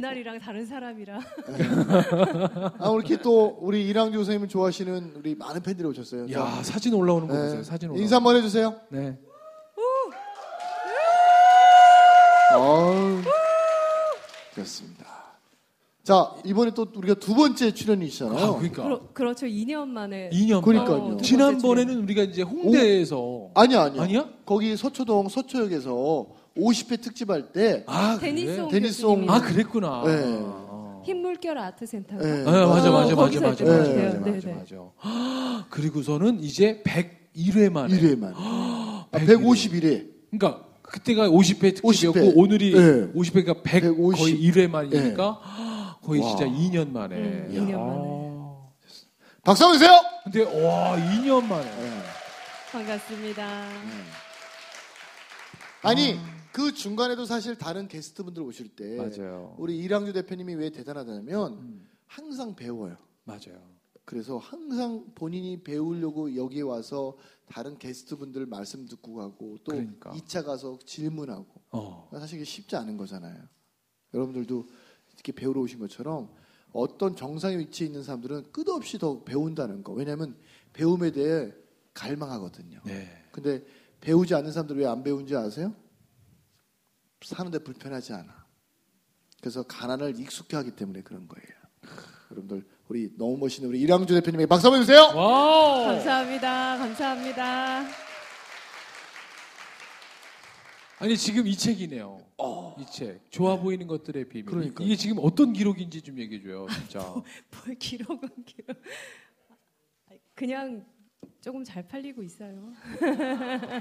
그날이랑 0.00 0.38
다른 0.38 0.64
사람이라. 0.64 1.20
아 2.78 2.90
이렇게 2.94 3.18
또 3.18 3.58
우리 3.60 3.86
이랑주 3.86 4.16
선생님 4.16 4.48
좋아하시는 4.48 5.12
우리 5.16 5.34
많은 5.34 5.60
팬들이 5.62 5.86
오셨어요. 5.88 6.32
야 6.32 6.62
사진 6.62 6.94
올라오는 6.94 7.28
거 7.28 7.34
네. 7.34 7.40
보세요. 7.42 7.62
사진 7.62 7.90
올라. 7.90 8.00
인사 8.00 8.16
한번 8.16 8.36
해주세요. 8.36 8.80
네. 8.88 9.18
어우, 12.56 13.20
좋습니다. 14.54 15.06
자 16.02 16.34
이번에 16.46 16.70
또 16.74 16.86
우리가 16.96 17.14
두 17.20 17.34
번째 17.34 17.72
출연이시잖아요. 17.74 18.38
아, 18.44 18.52
그러니까 18.56 18.82
그러, 18.82 19.00
그렇 19.12 19.34
죠. 19.34 19.46
2년 19.46 19.86
만에. 19.88 20.30
2년 20.32 20.62
그러니까요. 20.62 20.96
어, 20.96 21.16
지난번에는 21.18 22.02
우리가 22.04 22.22
이제 22.22 22.40
홍대에서 22.40 23.50
아니야 23.54 23.82
아니야. 23.82 24.02
아니야? 24.02 24.28
거기 24.46 24.74
서초동 24.78 25.28
서초역에서 25.28 26.39
50회 26.60 27.00
특집할 27.00 27.52
때아 27.52 28.18
테니스홍 28.18 28.68
그래? 28.68 28.80
테니스홍. 28.80 29.14
교수님이 29.26 29.30
아 29.32 29.40
그랬구나. 29.40 30.02
네. 30.06 30.12
아. 30.42 31.02
흰물결 31.04 31.56
아트센터. 31.58 32.16
네. 32.16 32.24
네, 32.38 32.44
맞아 32.44 32.66
맞아 32.66 32.90
어, 32.90 32.92
맞아 32.92 33.14
맞아 33.16 33.40
맞아 33.40 33.40
것 33.40 33.40
맞아. 33.40 33.64
맞아 33.64 33.94
네, 34.20 34.54
맞아. 34.54 34.76
아, 35.00 35.64
그리고서는 35.70 36.40
이제 36.42 36.82
101회 36.84 37.70
만에 37.70 37.94
1회만. 37.96 38.32
아, 38.36 39.06
101회. 39.12 39.26
151회. 39.42 40.10
그러니까 40.30 40.64
그때가 40.82 41.28
50회 41.28 41.74
특집이었고 41.76 42.20
50회. 42.20 42.32
오늘이 42.36 42.72
네. 42.74 43.12
50회가 43.12 43.62
100 43.62 43.82
150. 43.82 44.18
거의 44.18 44.50
1회 44.50 44.68
만이니까 44.70 45.40
거의 46.04 46.20
와. 46.20 46.28
진짜 46.28 46.44
2년 46.46 46.90
만에. 46.92 47.16
음, 47.16 47.54
야. 47.56 47.60
2년 47.60 47.78
만에. 47.78 48.20
박수 49.42 49.64
한번 49.64 49.78
주세요. 49.78 49.98
근데 50.24 50.42
와 50.66 50.96
2년 50.96 51.44
만에. 51.46 51.64
네. 51.64 52.02
반갑습니다. 52.72 53.68
아니 55.82 56.18
그 56.52 56.72
중간에도 56.74 57.24
사실 57.24 57.56
다른 57.56 57.86
게스트분들 57.88 58.42
오실 58.42 58.68
때 58.74 58.96
맞아요. 58.96 59.54
우리 59.58 59.78
이랑주 59.78 60.12
대표님이 60.12 60.54
왜 60.54 60.70
대단하다면 60.70 61.52
음, 61.52 61.88
항상 62.06 62.54
배워요. 62.56 62.96
맞아요. 63.24 63.70
그래서 64.04 64.38
항상 64.38 65.12
본인이 65.14 65.62
배우려고 65.62 66.34
여기에 66.34 66.62
와서 66.62 67.16
다른 67.46 67.78
게스트분들 67.78 68.46
말씀 68.46 68.86
듣고 68.86 69.14
가고 69.14 69.58
또 69.62 69.72
그러니까. 69.72 70.10
2차 70.12 70.44
가서 70.44 70.78
질문하고 70.84 71.46
어. 71.70 72.08
사실 72.12 72.36
이게 72.36 72.44
쉽지 72.44 72.74
않은 72.74 72.96
거잖아요. 72.96 73.44
여러분들도 74.12 74.66
이렇게 75.14 75.30
배우러 75.32 75.60
오신 75.60 75.78
것처럼 75.78 76.28
어떤 76.72 77.14
정상의 77.14 77.58
위치에 77.58 77.86
있는 77.86 78.02
사람들은 78.02 78.50
끝없이 78.50 78.98
더 78.98 79.22
배운다는 79.22 79.84
거. 79.84 79.92
왜냐하면 79.92 80.36
배움에 80.72 81.12
대해 81.12 81.52
갈망하거든요. 81.94 82.80
네. 82.84 83.08
근데 83.30 83.64
배우지 84.00 84.34
않는 84.34 84.50
사람들 84.50 84.76
왜 84.78 84.86
안 84.86 85.04
배운지 85.04 85.36
아세요? 85.36 85.72
사는데 87.22 87.58
불편하지 87.60 88.12
않아. 88.14 88.46
그래서 89.40 89.62
가난을 89.62 90.18
익숙해 90.20 90.56
하기 90.56 90.72
때문에 90.72 91.02
그런 91.02 91.28
거예요. 91.28 91.48
여러분들 92.30 92.66
우리 92.88 93.10
너무 93.16 93.36
멋있는 93.38 93.68
우리 93.68 93.80
이랑주 93.80 94.14
대표님에게 94.14 94.46
박수 94.46 94.66
한번 94.66 94.82
주세요. 94.82 95.00
와우. 95.14 95.86
감사합니다. 95.86 96.78
감사합니다. 96.78 97.84
아니 100.98 101.16
지금 101.16 101.46
이 101.46 101.56
책이네요. 101.56 102.20
이 102.78 102.86
책. 102.92 103.30
좋아 103.30 103.56
보이는 103.56 103.86
것들의 103.86 104.28
비밀. 104.28 104.44
그러니까요. 104.44 104.86
이게 104.86 104.96
지금 104.96 105.16
어떤 105.22 105.52
기록인지 105.54 106.02
좀 106.02 106.18
얘기해 106.18 106.42
줘요, 106.42 106.66
진짜. 106.70 106.98
뭘 107.00 107.78
기록은 107.78 108.28
기록. 108.44 108.76
그냥 110.34 110.84
조금 111.40 111.64
잘 111.64 111.82
팔리고 111.86 112.22
있어요. 112.22 112.70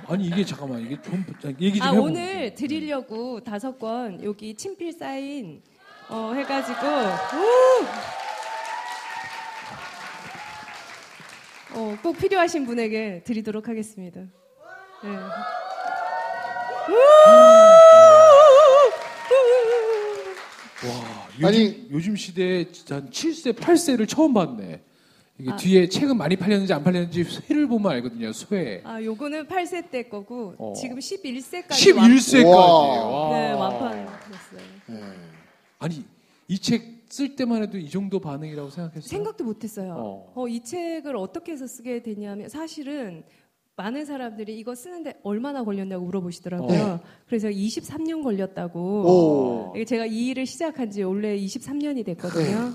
아니 0.08 0.28
이게 0.28 0.46
잠깐만 0.46 0.82
이게 0.82 1.00
좀 1.02 1.26
얘기 1.60 1.78
좀 1.80 1.88
아 1.88 1.92
해보 1.92 2.04
오늘 2.04 2.54
드리려고 2.56 3.42
다섯 3.44 3.78
권 3.78 4.24
여기 4.24 4.56
친필 4.56 4.94
사인 4.94 5.62
어, 6.10 6.32
해가지고 6.34 6.80
오! 11.76 11.80
어, 11.80 11.98
꼭 12.02 12.18
필요하신 12.18 12.66
분에게 12.66 13.24
드리도록 13.26 13.68
하겠습니다. 13.68 14.22
네. 15.04 15.10
와, 20.88 21.28
요즘, 21.36 21.46
아니- 21.46 21.88
요즘 21.92 22.16
시대에 22.16 22.72
진짜 22.72 22.96
한 22.96 23.10
7세, 23.10 23.54
8세를 23.54 24.08
처음 24.08 24.34
봤네. 24.34 24.82
이게 25.40 25.52
아. 25.52 25.56
뒤에 25.56 25.88
책은 25.88 26.18
많이 26.18 26.36
팔렸는지 26.36 26.74
안 26.74 26.84
팔렸는지 26.84 27.24
쇠를 27.24 27.68
보면 27.68 27.92
알거든요, 27.94 28.34
쇠. 28.34 28.82
아 28.84 29.02
요거는 29.02 29.48
8세 29.48 29.90
때 29.90 30.04
거고 30.04 30.54
어. 30.58 30.74
지금 30.74 30.98
11세까지 31.00 31.70
11세까지. 31.70 32.46
와. 32.46 33.30
네 33.32 33.52
완판됐어요. 33.54 34.62
네. 34.88 35.02
아니, 35.80 36.04
이 36.48 36.58
책 36.60 37.00
쓸 37.10 37.36
때만 37.36 37.64
해도 37.64 37.78
이 37.80 37.90
정도 37.90 38.20
반응이라고 38.20 38.70
생각했어요? 38.70 39.02
생각도 39.10 39.44
못 39.44 39.64
했어요. 39.64 39.96
어. 39.98 40.32
어, 40.36 40.48
이 40.48 40.64
책을 40.64 41.16
어떻게 41.18 41.54
해서 41.54 41.66
쓰게 41.66 42.04
됐냐면 42.04 42.48
사실은 42.50 43.24
많은 43.76 44.06
사람들이 44.06 44.60
이거 44.60 44.76
쓰는데 44.76 45.16
얼마나 45.24 45.64
걸렸냐고 45.64 46.06
물어보시더라고요. 46.06 46.82
어. 46.84 47.00
그래서 47.26 47.48
23년 47.48 48.22
걸렸다고. 48.24 49.74
오. 49.74 49.84
제가 49.86 50.06
이 50.06 50.28
일을 50.28 50.46
시작한 50.46 50.92
지 50.92 51.02
원래 51.02 51.36
23년이 51.36 52.06
됐거든요. 52.06 52.74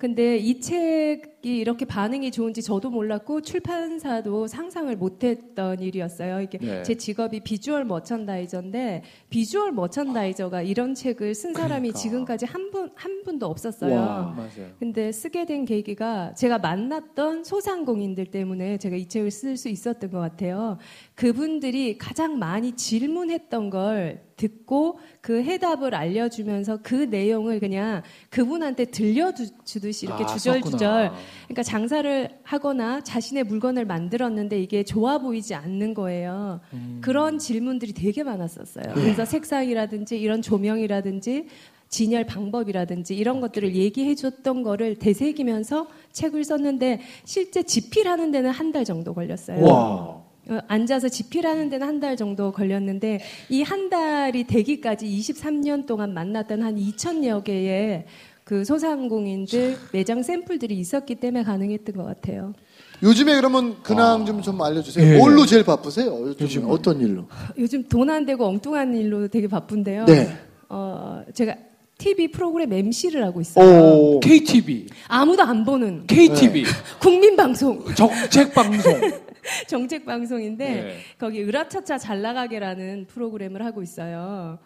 네. 0.00 0.06
근데 0.06 0.36
이 0.38 0.60
책 0.60 1.29
이 1.42 1.56
이렇게 1.56 1.84
반응이 1.86 2.30
좋은지 2.32 2.62
저도 2.62 2.90
몰랐고 2.90 3.40
출판사도 3.40 4.46
상상을 4.46 4.94
못했던 4.96 5.80
일이었어요. 5.80 6.42
이게 6.42 6.58
네. 6.58 6.82
제 6.82 6.94
직업이 6.94 7.40
비주얼 7.40 7.84
머천다이저인데 7.84 9.02
비주얼 9.30 9.72
머천다이저가 9.72 10.60
이런 10.62 10.94
책을 10.94 11.34
쓴 11.34 11.54
사람이 11.54 11.88
그러니까. 11.92 11.98
지금까지 11.98 12.46
한 12.46 12.70
분 12.70 12.90
한 12.94 13.22
분도 13.24 13.46
없었어요. 13.46 13.94
와. 13.94 14.34
맞아요. 14.36 14.70
근데 14.78 15.10
쓰게 15.12 15.44
된 15.46 15.64
계기가 15.64 16.34
제가 16.34 16.58
만났던 16.58 17.44
소상공인들 17.44 18.26
때문에 18.26 18.78
제가 18.78 18.96
이 18.96 19.06
책을 19.08 19.30
쓸 19.30 19.56
수 19.56 19.68
있었던 19.68 20.10
것 20.10 20.18
같아요. 20.18 20.76
그분들이 21.14 21.98
가장 21.98 22.38
많이 22.38 22.72
질문했던 22.72 23.70
걸 23.70 24.22
듣고 24.36 24.98
그 25.20 25.42
해답을 25.42 25.94
알려주면서 25.94 26.78
그 26.82 26.94
내용을 26.94 27.60
그냥 27.60 28.02
그분한테 28.30 28.86
들려주듯이 28.86 30.06
이렇게 30.06 30.24
아, 30.24 30.26
주절주절 30.26 30.78
썼구나. 31.08 31.14
그러니까 31.44 31.62
장사를 31.62 32.28
하거나 32.42 33.02
자신의 33.02 33.44
물건을 33.44 33.84
만들었는데 33.84 34.60
이게 34.60 34.84
좋아 34.84 35.18
보이지 35.18 35.54
않는 35.54 35.94
거예요. 35.94 36.60
음. 36.72 36.98
그런 37.02 37.38
질문들이 37.38 37.92
되게 37.92 38.22
많았었어요. 38.22 38.94
그래서 38.94 39.24
색상이라든지 39.24 40.18
이런 40.20 40.42
조명이라든지 40.42 41.46
진열 41.88 42.24
방법이라든지 42.24 43.16
이런 43.16 43.40
것들을 43.40 43.74
얘기해 43.74 44.14
줬던 44.14 44.62
거를 44.62 44.94
되새기면서 44.96 45.88
책을 46.12 46.44
썼는데 46.44 47.00
실제 47.24 47.62
집필하는 47.64 48.30
데는 48.30 48.50
한 48.50 48.70
달 48.72 48.84
정도 48.84 49.12
걸렸어요. 49.12 49.64
와. 49.64 50.20
어, 50.48 50.58
앉아서 50.68 51.08
집필하는 51.08 51.68
데는 51.68 51.86
한 51.86 52.00
달 52.00 52.16
정도 52.16 52.50
걸렸는데 52.52 53.20
이 53.50 53.62
한 53.62 53.88
달이 53.90 54.44
되기까지 54.44 55.06
23년 55.06 55.86
동안 55.86 56.14
만났던 56.14 56.62
한 56.62 56.76
2천여 56.76 57.42
개의 57.44 58.04
그 58.50 58.64
소상공인들 58.64 59.76
매장 59.92 60.24
샘플들이 60.24 60.76
있었기 60.76 61.14
때문에 61.14 61.44
가능했던 61.44 61.94
것 61.94 62.02
같아요. 62.04 62.52
요즘에 63.00 63.36
그러면 63.36 63.80
근황 63.84 64.26
좀 64.26 64.42
좀 64.42 64.60
알려주세요. 64.60 65.14
예. 65.14 65.18
뭘로 65.18 65.46
제일 65.46 65.62
바쁘세요? 65.62 66.34
요즘. 66.40 66.68
어떤 66.68 67.00
일로? 67.00 67.26
요즘 67.56 67.84
돈 67.84 68.10
안 68.10 68.26
되고 68.26 68.44
엉뚱한 68.44 68.96
일로 68.96 69.28
되게 69.28 69.46
바쁜데요. 69.46 70.04
네. 70.06 70.36
어, 70.68 71.22
제가 71.32 71.54
TV 71.98 72.26
프로그램 72.32 72.72
MC를 72.72 73.22
하고 73.22 73.40
있어요. 73.40 73.64
오. 73.64 74.18
KTV, 74.18 74.86
아무도 75.06 75.44
안 75.44 75.64
보는 75.64 76.08
KTV, 76.08 76.64
국민방송, 77.00 77.84
정책 77.94 78.52
방송. 78.52 79.00
정책 79.68 80.04
방송인데 80.04 80.64
네. 80.68 80.96
거기 81.18 81.44
으라차차 81.44 81.98
잘 81.98 82.20
나가게라는 82.20 83.06
프로그램을 83.06 83.64
하고 83.64 83.80
있어요. 83.80 84.58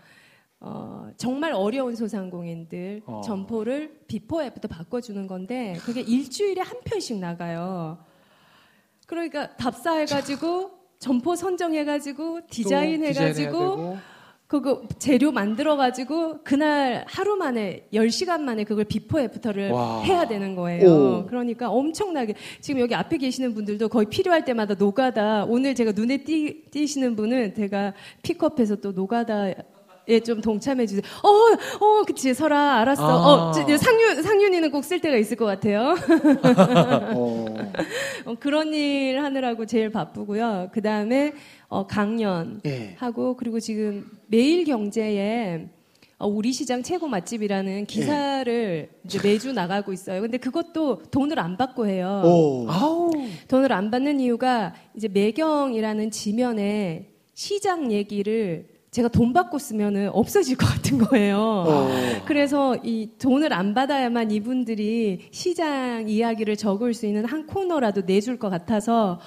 어, 0.66 1.10
정말 1.18 1.52
어려운 1.52 1.94
소상공인들 1.94 3.02
어. 3.04 3.20
점포를 3.22 4.00
before 4.06 4.42
after 4.42 4.68
바꿔주는 4.68 5.26
건데 5.26 5.76
그게 5.84 6.00
일주일에 6.00 6.62
한 6.62 6.78
편씩 6.84 7.18
나가요. 7.18 7.98
그러니까 9.06 9.54
답사해가지고 9.56 10.70
점포 10.98 11.36
선정해가지고 11.36 12.46
디자인해가지고 12.48 13.98
그거 14.46 14.82
재료 14.98 15.32
만들어가지고 15.32 16.44
그날 16.44 17.04
하루 17.08 17.36
만에 17.36 17.86
10시간 17.92 18.40
만에 18.40 18.64
그걸 18.64 18.84
before 18.84 19.20
after를 19.20 19.70
와. 19.70 20.02
해야 20.02 20.26
되는 20.26 20.54
거예요. 20.54 20.88
오. 20.88 21.26
그러니까 21.26 21.70
엄청나게 21.70 22.34
지금 22.60 22.80
여기 22.80 22.94
앞에 22.94 23.18
계시는 23.18 23.52
분들도 23.52 23.88
거의 23.88 24.06
필요할 24.06 24.46
때마다 24.46 24.74
노가다 24.74 25.44
오늘 25.44 25.74
제가 25.74 25.92
눈에 25.92 26.18
띄, 26.24 26.62
띄시는 26.70 27.16
분은 27.16 27.54
제가 27.54 27.92
픽업해서 28.22 28.76
또 28.76 28.92
노가다 28.92 29.52
에좀 30.06 30.40
동참해 30.40 30.86
주세요. 30.86 31.02
어, 31.22 31.28
어, 31.84 32.02
그치, 32.06 32.34
설아, 32.34 32.80
알았어. 32.80 33.02
아. 33.02 33.48
어, 33.48 33.52
저, 33.52 33.76
상윤, 33.76 34.22
상윤이는 34.22 34.70
꼭 34.70 34.84
쓸 34.84 35.00
때가 35.00 35.16
있을 35.16 35.36
것 35.36 35.46
같아요. 35.46 35.94
어. 37.14 37.46
어, 38.26 38.34
그런 38.38 38.74
일 38.74 39.22
하느라고 39.22 39.66
제일 39.66 39.90
바쁘고요. 39.90 40.68
그 40.72 40.82
다음에 40.82 41.32
어, 41.68 41.86
강연 41.86 42.60
예. 42.66 42.94
하고 42.98 43.36
그리고 43.36 43.60
지금 43.60 44.04
매일 44.26 44.64
경제에 44.64 45.66
어, 46.18 46.28
우리 46.28 46.52
시장 46.52 46.82
최고 46.82 47.08
맛집이라는 47.08 47.86
기사를 47.86 48.88
이제 49.04 49.18
매주 49.22 49.52
나가고 49.52 49.92
있어요. 49.92 50.20
근데 50.20 50.38
그것도 50.38 51.02
돈을 51.10 51.38
안 51.38 51.56
받고 51.56 51.86
해요. 51.86 52.22
오. 52.24 52.66
아우. 52.68 53.10
돈을 53.48 53.72
안 53.72 53.90
받는 53.90 54.20
이유가 54.20 54.74
이제 54.94 55.08
매경이라는 55.08 56.10
지면에 56.10 57.10
시장 57.34 57.90
얘기를 57.90 58.66
제가 58.94 59.08
돈 59.08 59.32
받고 59.32 59.58
쓰면은 59.58 60.08
없어질 60.10 60.56
것 60.56 60.66
같은 60.66 60.98
거예요. 60.98 61.36
어. 61.36 61.88
그래서 62.26 62.76
이 62.84 63.10
돈을 63.18 63.52
안 63.52 63.74
받아야만 63.74 64.30
이분들이 64.30 65.18
시장 65.32 66.08
이야기를 66.08 66.56
적을 66.56 66.94
수 66.94 67.04
있는 67.04 67.24
한 67.24 67.44
코너라도 67.44 68.02
내줄 68.02 68.38
것 68.38 68.50
같아서 68.50 69.18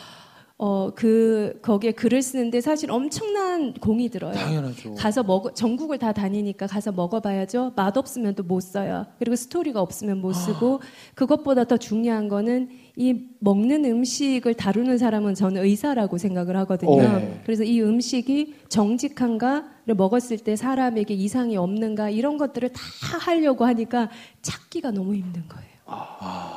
어 0.59 0.91
그 0.95 1.59
거기에 1.61 1.91
글을 1.91 2.23
쓰는데 2.23 2.61
사실 2.61 2.89
엄청난 2.89 3.73
공이 3.75 4.09
들어요. 4.09 4.33
당연하죠. 4.33 4.95
가서 4.95 5.21
먹어 5.21 5.53
전국을 5.53 5.99
다 5.99 6.11
다니니까 6.13 6.65
가서 6.65 6.91
먹어봐야죠. 6.91 7.73
맛 7.75 7.95
없으면 7.95 8.33
또 8.33 8.43
못 8.43 8.61
써요. 8.61 9.05
그리고 9.19 9.35
스토리가 9.35 9.79
없으면 9.81 10.19
못 10.19 10.33
쓰고 10.33 10.79
그것보다 11.13 11.65
더 11.65 11.77
중요한 11.77 12.27
거는 12.27 12.69
이 12.95 13.25
먹는 13.39 13.85
음식을 13.85 14.55
다루는 14.55 14.97
사람은 14.97 15.35
저는 15.35 15.63
의사라고 15.63 16.17
생각을 16.17 16.55
하거든요. 16.57 17.01
네. 17.19 17.41
그래서 17.45 17.63
이 17.63 17.79
음식이 17.81 18.55
정직한가를 18.69 19.93
먹었을 19.95 20.39
때 20.39 20.55
사람에게 20.55 21.13
이상이 21.13 21.55
없는가 21.57 22.09
이런 22.09 22.37
것들을 22.37 22.69
다 22.69 22.81
하려고 23.19 23.65
하니까 23.65 24.09
찾기가 24.41 24.89
너무 24.89 25.13
힘든 25.13 25.47
거예요. 25.47 25.76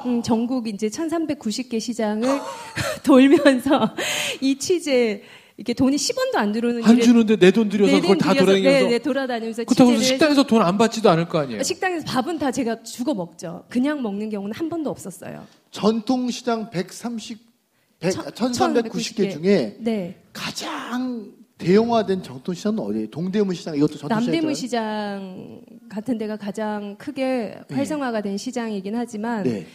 음, 0.07 0.23
전국 0.23 0.67
이제 0.67 0.89
1390개 0.89 1.79
시장을 1.81 2.29
돌면서 3.05 3.95
이 4.41 4.59
취재 4.59 5.23
이렇게 5.57 5.75
돈이 5.75 5.97
10원도 5.97 6.37
안 6.37 6.53
들어오는 6.53 6.83
안 6.85 7.01
주는데 7.01 7.37
내 7.37 7.51
돈 7.51 7.69
들여서 7.69 8.01
그걸 8.01 8.17
다 8.17 8.33
돌아다니면서 8.33 8.85
네, 8.87 8.91
네, 8.91 8.99
돌아다니면서 8.99 9.65
그렇다고 9.65 9.91
해서 9.93 10.03
식당에서 10.03 10.43
돈 10.45 10.63
안 10.63 10.79
받지도 10.79 11.11
않을 11.11 11.29
거 11.29 11.39
아니에요. 11.39 11.63
식당에서 11.63 12.07
밥은 12.07 12.39
다 12.39 12.51
제가 12.51 12.83
주고 12.83 13.15
먹죠. 13.15 13.65
그냥 13.69 14.03
먹는 14.03 14.31
경우는 14.31 14.55
한 14.55 14.69
번도 14.71 14.89
없었어요. 14.91 15.45
전통시장 15.71 16.71
130, 16.71 17.39
100, 18.01 18.13
천- 18.35 18.53
1390개 18.53 19.31
중에 19.31 19.77
네. 19.81 20.23
가장 20.33 21.31
대형화된 21.61 22.23
전통 22.23 22.55
시장은 22.55 22.79
어디예요? 22.81 23.11
동대문 23.11 23.55
시장 23.55 23.77
이것도 23.77 23.99
전통 23.99 24.19
시장. 24.21 24.33
남대문 24.33 24.55
시장 24.55 25.61
같은 25.89 26.19
데가 26.19 26.37
가장 26.37 26.97
크게 26.97 27.61
활성화가 27.71 28.23
된 28.23 28.37
시장이긴 28.37 28.97
하지만 28.97 29.45
네. 29.45 29.67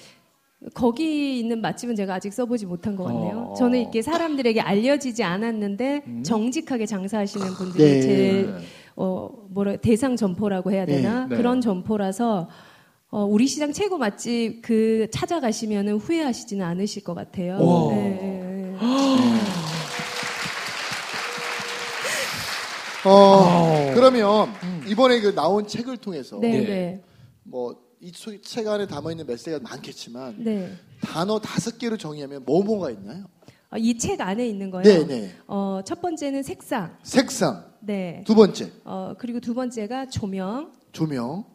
거기 0.74 1.40
있는 1.40 1.62
맛집은 1.62 1.96
제가 1.96 2.16
아직 2.16 2.34
써보지 2.34 2.66
못한 2.66 2.96
것 2.96 3.04
같네요. 3.04 3.50
어. 3.52 3.54
저는 3.54 3.82
이렇게 3.82 4.02
사람들에게 4.02 4.60
알려지지 4.62 5.24
않았는데 5.24 6.04
음. 6.08 6.24
정직하게 6.24 6.88
장사하시는 6.88 7.48
분들이 7.54 7.84
네. 7.84 8.02
제 8.02 8.54
어, 8.96 9.30
뭐라 9.50 9.76
대상 9.78 10.16
점포라고 10.16 10.72
해야 10.72 10.86
되나 10.86 11.26
네. 11.26 11.30
네. 11.30 11.38
그런 11.38 11.62
점포라서 11.62 12.50
어, 13.12 13.24
우리 13.24 13.46
시장 13.48 13.72
최고 13.72 13.98
맛집 13.98 14.62
그 14.64 15.08
찾아가시면은 15.12 15.98
후회하시지는 15.98 16.66
않으실 16.66 17.04
것 17.04 17.14
같아요. 17.14 17.60
와. 17.62 17.94
네, 17.94 18.00
네, 18.02 18.78
네. 18.82 19.36
어, 23.06 23.94
그러면 23.94 24.50
이번에 24.88 25.20
그 25.22 25.34
나온 25.34 25.68
책을 25.68 25.98
통해서 25.98 26.40
네, 26.40 26.52
네. 26.52 26.66
네, 26.66 27.04
뭐이 27.44 28.12
책 28.42 28.68
안에 28.68 28.88
담아 28.88 29.12
있는 29.12 29.28
메시지가 29.28 29.60
많겠지만 29.60 30.36
네. 30.40 30.72
단어 31.02 31.40
다섯 31.40 31.78
개로 31.78 31.98
정의하면 31.98 32.44
뭐 32.46 32.64
뭐가 32.64 32.90
있나요? 32.92 33.26
어, 33.72 33.78
이책 33.78 34.22
안에 34.22 34.48
있는 34.48 34.72
거요. 34.72 34.84
네, 34.84 35.06
네. 35.06 35.36
어, 35.48 35.82
첫 35.86 36.02
번째는 36.02 36.44
색상. 36.44 36.98
색상. 37.04 37.66
네. 37.82 38.24
두 38.26 38.34
번째 38.36 38.72
어, 38.84 39.14
그리고 39.18 39.40
두 39.40 39.54
번째가 39.54 40.08
조명. 40.10 40.72
조명, 40.92 41.46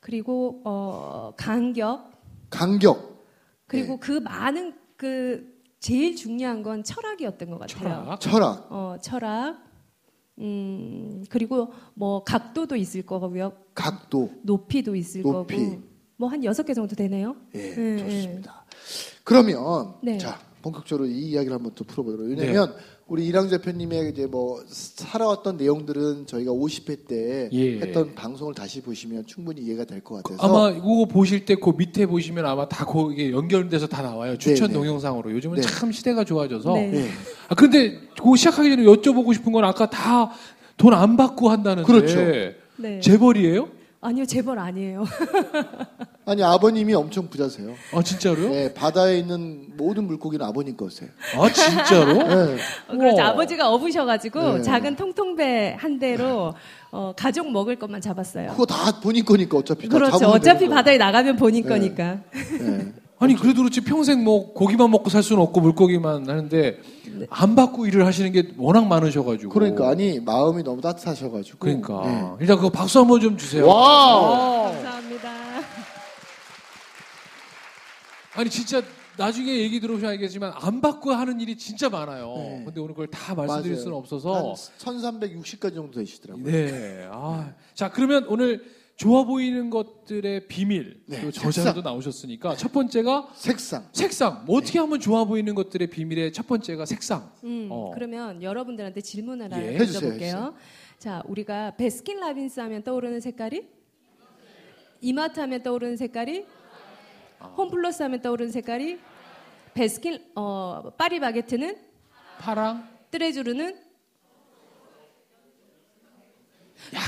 그리고 0.00 0.62
어, 0.64 1.32
간격. 1.36 2.10
간격, 2.50 3.24
그리고 3.66 3.94
네. 3.94 3.98
그 4.00 4.12
많은 4.12 4.74
그 4.96 5.44
제일 5.80 6.16
중요한 6.16 6.62
건 6.62 6.82
철학이었던 6.82 7.50
것 7.50 7.58
같아요. 7.58 7.78
철학. 7.78 8.20
철학, 8.20 8.66
어, 8.70 8.96
철학. 9.00 9.65
음, 10.38 11.24
그리고 11.30 11.72
뭐 11.94 12.22
각도도 12.24 12.76
있을 12.76 13.02
거고요. 13.02 13.52
각도. 13.74 14.30
높이도 14.42 14.94
있을 14.94 15.22
높이. 15.22 15.56
거고. 15.56 15.82
뭐 16.18 16.28
한 16.30 16.42
여섯 16.44 16.62
개 16.64 16.72
정도 16.72 16.94
되네요. 16.96 17.36
예, 17.54 17.74
네, 17.74 17.98
좋습니다. 17.98 18.64
그러면 19.24 19.94
네. 20.02 20.16
자 20.18 20.38
본격적으로 20.62 21.06
이 21.06 21.30
이야기를 21.30 21.54
한번 21.54 21.72
또 21.74 21.84
풀어보도록. 21.84 22.26
왜냐하면 22.30 22.74
네. 22.74 22.82
우리 23.08 23.24
이랑 23.24 23.48
대표님의 23.48 24.10
이제 24.10 24.26
뭐 24.26 24.60
살아왔던 24.66 25.58
내용들은 25.58 26.26
저희가 26.26 26.50
50회 26.50 27.06
때 27.06 27.48
예. 27.52 27.78
했던 27.78 28.14
방송을 28.16 28.52
다시 28.54 28.80
보시면 28.82 29.26
충분히 29.26 29.60
이해가 29.62 29.84
될 29.84 30.00
것 30.02 30.22
같아서 30.24 30.42
아마 30.42 30.70
이거 30.76 31.06
보실 31.06 31.44
때 31.44 31.54
그 31.54 31.70
밑에 31.76 32.04
보시면 32.06 32.44
아마 32.44 32.68
다 32.68 32.84
거기에 32.84 33.30
연결돼서 33.30 33.86
다 33.86 34.02
나와요. 34.02 34.36
추천 34.36 34.66
네, 34.68 34.72
네. 34.72 34.78
동영상으로. 34.80 35.30
요즘은 35.32 35.56
네. 35.56 35.62
참 35.62 35.92
시대가 35.92 36.24
좋아져서. 36.24 36.72
네. 36.74 36.92
예. 36.94 37.08
아 37.48 37.54
근데 37.54 37.96
그거 38.18 38.34
시작하기 38.34 38.70
전에 38.70 38.82
여쭤보고 38.84 39.32
싶은 39.34 39.52
건 39.52 39.64
아까 39.64 39.88
다 39.88 40.32
돈 40.76 40.92
안 40.92 41.16
받고 41.16 41.48
한다는데. 41.48 41.86
그렇죠. 41.90 42.16
네. 42.76 43.00
재벌이에요? 43.00 43.68
아니요, 44.00 44.24
재벌 44.26 44.58
아니에요. 44.58 45.04
아니 46.26 46.42
아버님이 46.42 46.92
엄청 46.94 47.28
부자세요. 47.28 47.74
아 47.92 48.02
진짜로요? 48.02 48.52
예, 48.52 48.74
바다에 48.74 49.18
있는 49.18 49.68
모든 49.76 50.04
물고기는 50.08 50.44
아버님 50.44 50.76
거세요. 50.76 51.08
아 51.36 51.48
진짜로? 51.52 52.16
예. 52.16 52.56
어, 52.92 52.96
그렇죠. 52.98 53.16
우와. 53.16 53.28
아버지가 53.28 53.70
업으셔가지고 53.70 54.56
네. 54.58 54.62
작은 54.62 54.96
통통배 54.96 55.76
한 55.78 55.98
대로 56.00 56.54
어, 56.90 57.12
가족 57.16 57.50
먹을 57.50 57.76
것만 57.76 58.00
잡았어요. 58.00 58.50
그거 58.50 58.66
다 58.66 59.00
본인 59.00 59.24
거니까 59.24 59.58
어차피 59.58 59.88
다 59.88 59.96
그렇죠. 59.96 60.26
어차피. 60.26 60.68
바다에 60.68 60.98
나가면 60.98 61.36
본인 61.36 61.62
네. 61.62 61.68
거니까. 61.68 62.18
예. 63.20 63.24
아니 63.24 63.34
그래도 63.34 63.62
그렇지 63.62 63.80
평생 63.82 64.22
뭐 64.24 64.52
고기만 64.52 64.90
먹고 64.90 65.10
살 65.10 65.22
수는 65.22 65.42
없고 65.42 65.60
물고기만 65.60 66.28
하는데 66.28 66.78
안 67.30 67.54
받고 67.56 67.86
일을 67.86 68.04
하시는 68.06 68.30
게 68.32 68.52
워낙 68.56 68.86
많으셔가지고. 68.86 69.52
그러니까 69.52 69.88
아니 69.88 70.20
마음이 70.20 70.62
너무 70.62 70.80
따뜻하셔가지고. 70.80 71.58
그러니까 71.58 72.02
예. 72.04 72.36
일단 72.40 72.56
그거 72.56 72.68
박수 72.70 73.00
한번 73.00 73.20
좀 73.20 73.36
주세요. 73.36 73.66
와우. 73.66 74.72
감사합니다. 74.72 75.30
아니 78.34 78.50
진짜 78.50 78.82
나중에 79.16 79.50
얘기 79.50 79.80
들어보시면 79.80 80.10
알겠지만 80.12 80.52
안 80.54 80.82
받고 80.82 81.10
하는 81.12 81.40
일이 81.40 81.56
진짜 81.56 81.88
많아요. 81.88 82.34
네. 82.36 82.62
근데 82.66 82.80
오늘 82.80 82.92
그걸 82.92 83.06
다 83.06 83.34
말씀드릴 83.34 83.72
맞아요. 83.76 83.82
수는 83.82 83.96
없어서. 83.96 84.54
한 84.84 84.98
1360가지 84.98 85.74
정도 85.74 85.98
되시더라고요. 86.00 86.44
네. 86.44 87.08
아, 87.10 87.50
자 87.74 87.90
그러면 87.90 88.26
오늘 88.28 88.62
좋아 88.96 89.24
보이는 89.24 89.68
것들의 89.68 90.48
비밀 90.48 91.02
네, 91.06 91.20
또 91.20 91.30
저자도 91.30 91.52
색상. 91.52 91.82
나오셨으니까 91.84 92.56
첫 92.56 92.72
번째가 92.72 93.28
색상. 93.34 93.86
색상. 93.92 94.44
뭐 94.46 94.56
어떻게 94.58 94.78
하면 94.78 94.98
좋아 94.98 95.24
보이는 95.24 95.54
것들의 95.54 95.88
비밀의 95.88 96.32
첫 96.32 96.46
번째가 96.46 96.86
색상. 96.86 97.30
음, 97.44 97.68
어. 97.70 97.90
그러면 97.94 98.42
여러분들한테 98.42 99.02
질문 99.02 99.42
하나 99.42 99.62
예. 99.62 99.74
해주세요, 99.74 100.00
던져볼게요. 100.00 100.54
자, 100.98 101.22
우리가 101.26 101.72
베스킨 101.76 102.20
라빈스 102.20 102.58
하면 102.60 102.82
떠오르는 102.82 103.20
색깔이 103.20 103.66
이마트 105.02 105.40
하면 105.40 105.62
떠오르는 105.62 105.98
색깔이 105.98 106.46
홈플러스 107.58 108.02
하면 108.02 108.22
떠오르는 108.22 108.50
색깔이 108.50 108.98
베스킨 109.74 110.24
어 110.34 110.90
파리바게트는 110.96 111.76
파랑? 112.38 112.88
뜨레주르는 113.10 113.76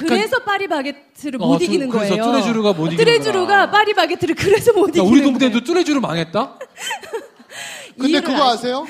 그래서 0.00 0.38
파리바게트를 0.40 1.40
어, 1.42 1.46
못 1.46 1.58
뚜- 1.58 1.64
이기는 1.64 1.88
그래서 1.88 2.14
거예요. 2.16 2.24
뚜레쥬르가 2.24 2.72
못 2.72 2.86
이기는구나. 2.86 3.04
뚜레쥬르가 3.04 3.70
파리바게트를 3.70 4.34
그래서 4.34 4.72
못 4.72 4.88
야, 4.88 5.02
이기는 5.02 5.10
우리 5.12 5.22
동네도 5.22 5.48
거예요. 5.50 5.64
뚜레쥬르 5.64 6.00
망했다? 6.00 6.58
근데 7.98 8.20
그거 8.20 8.34
아시- 8.50 8.58
아세요? 8.58 8.86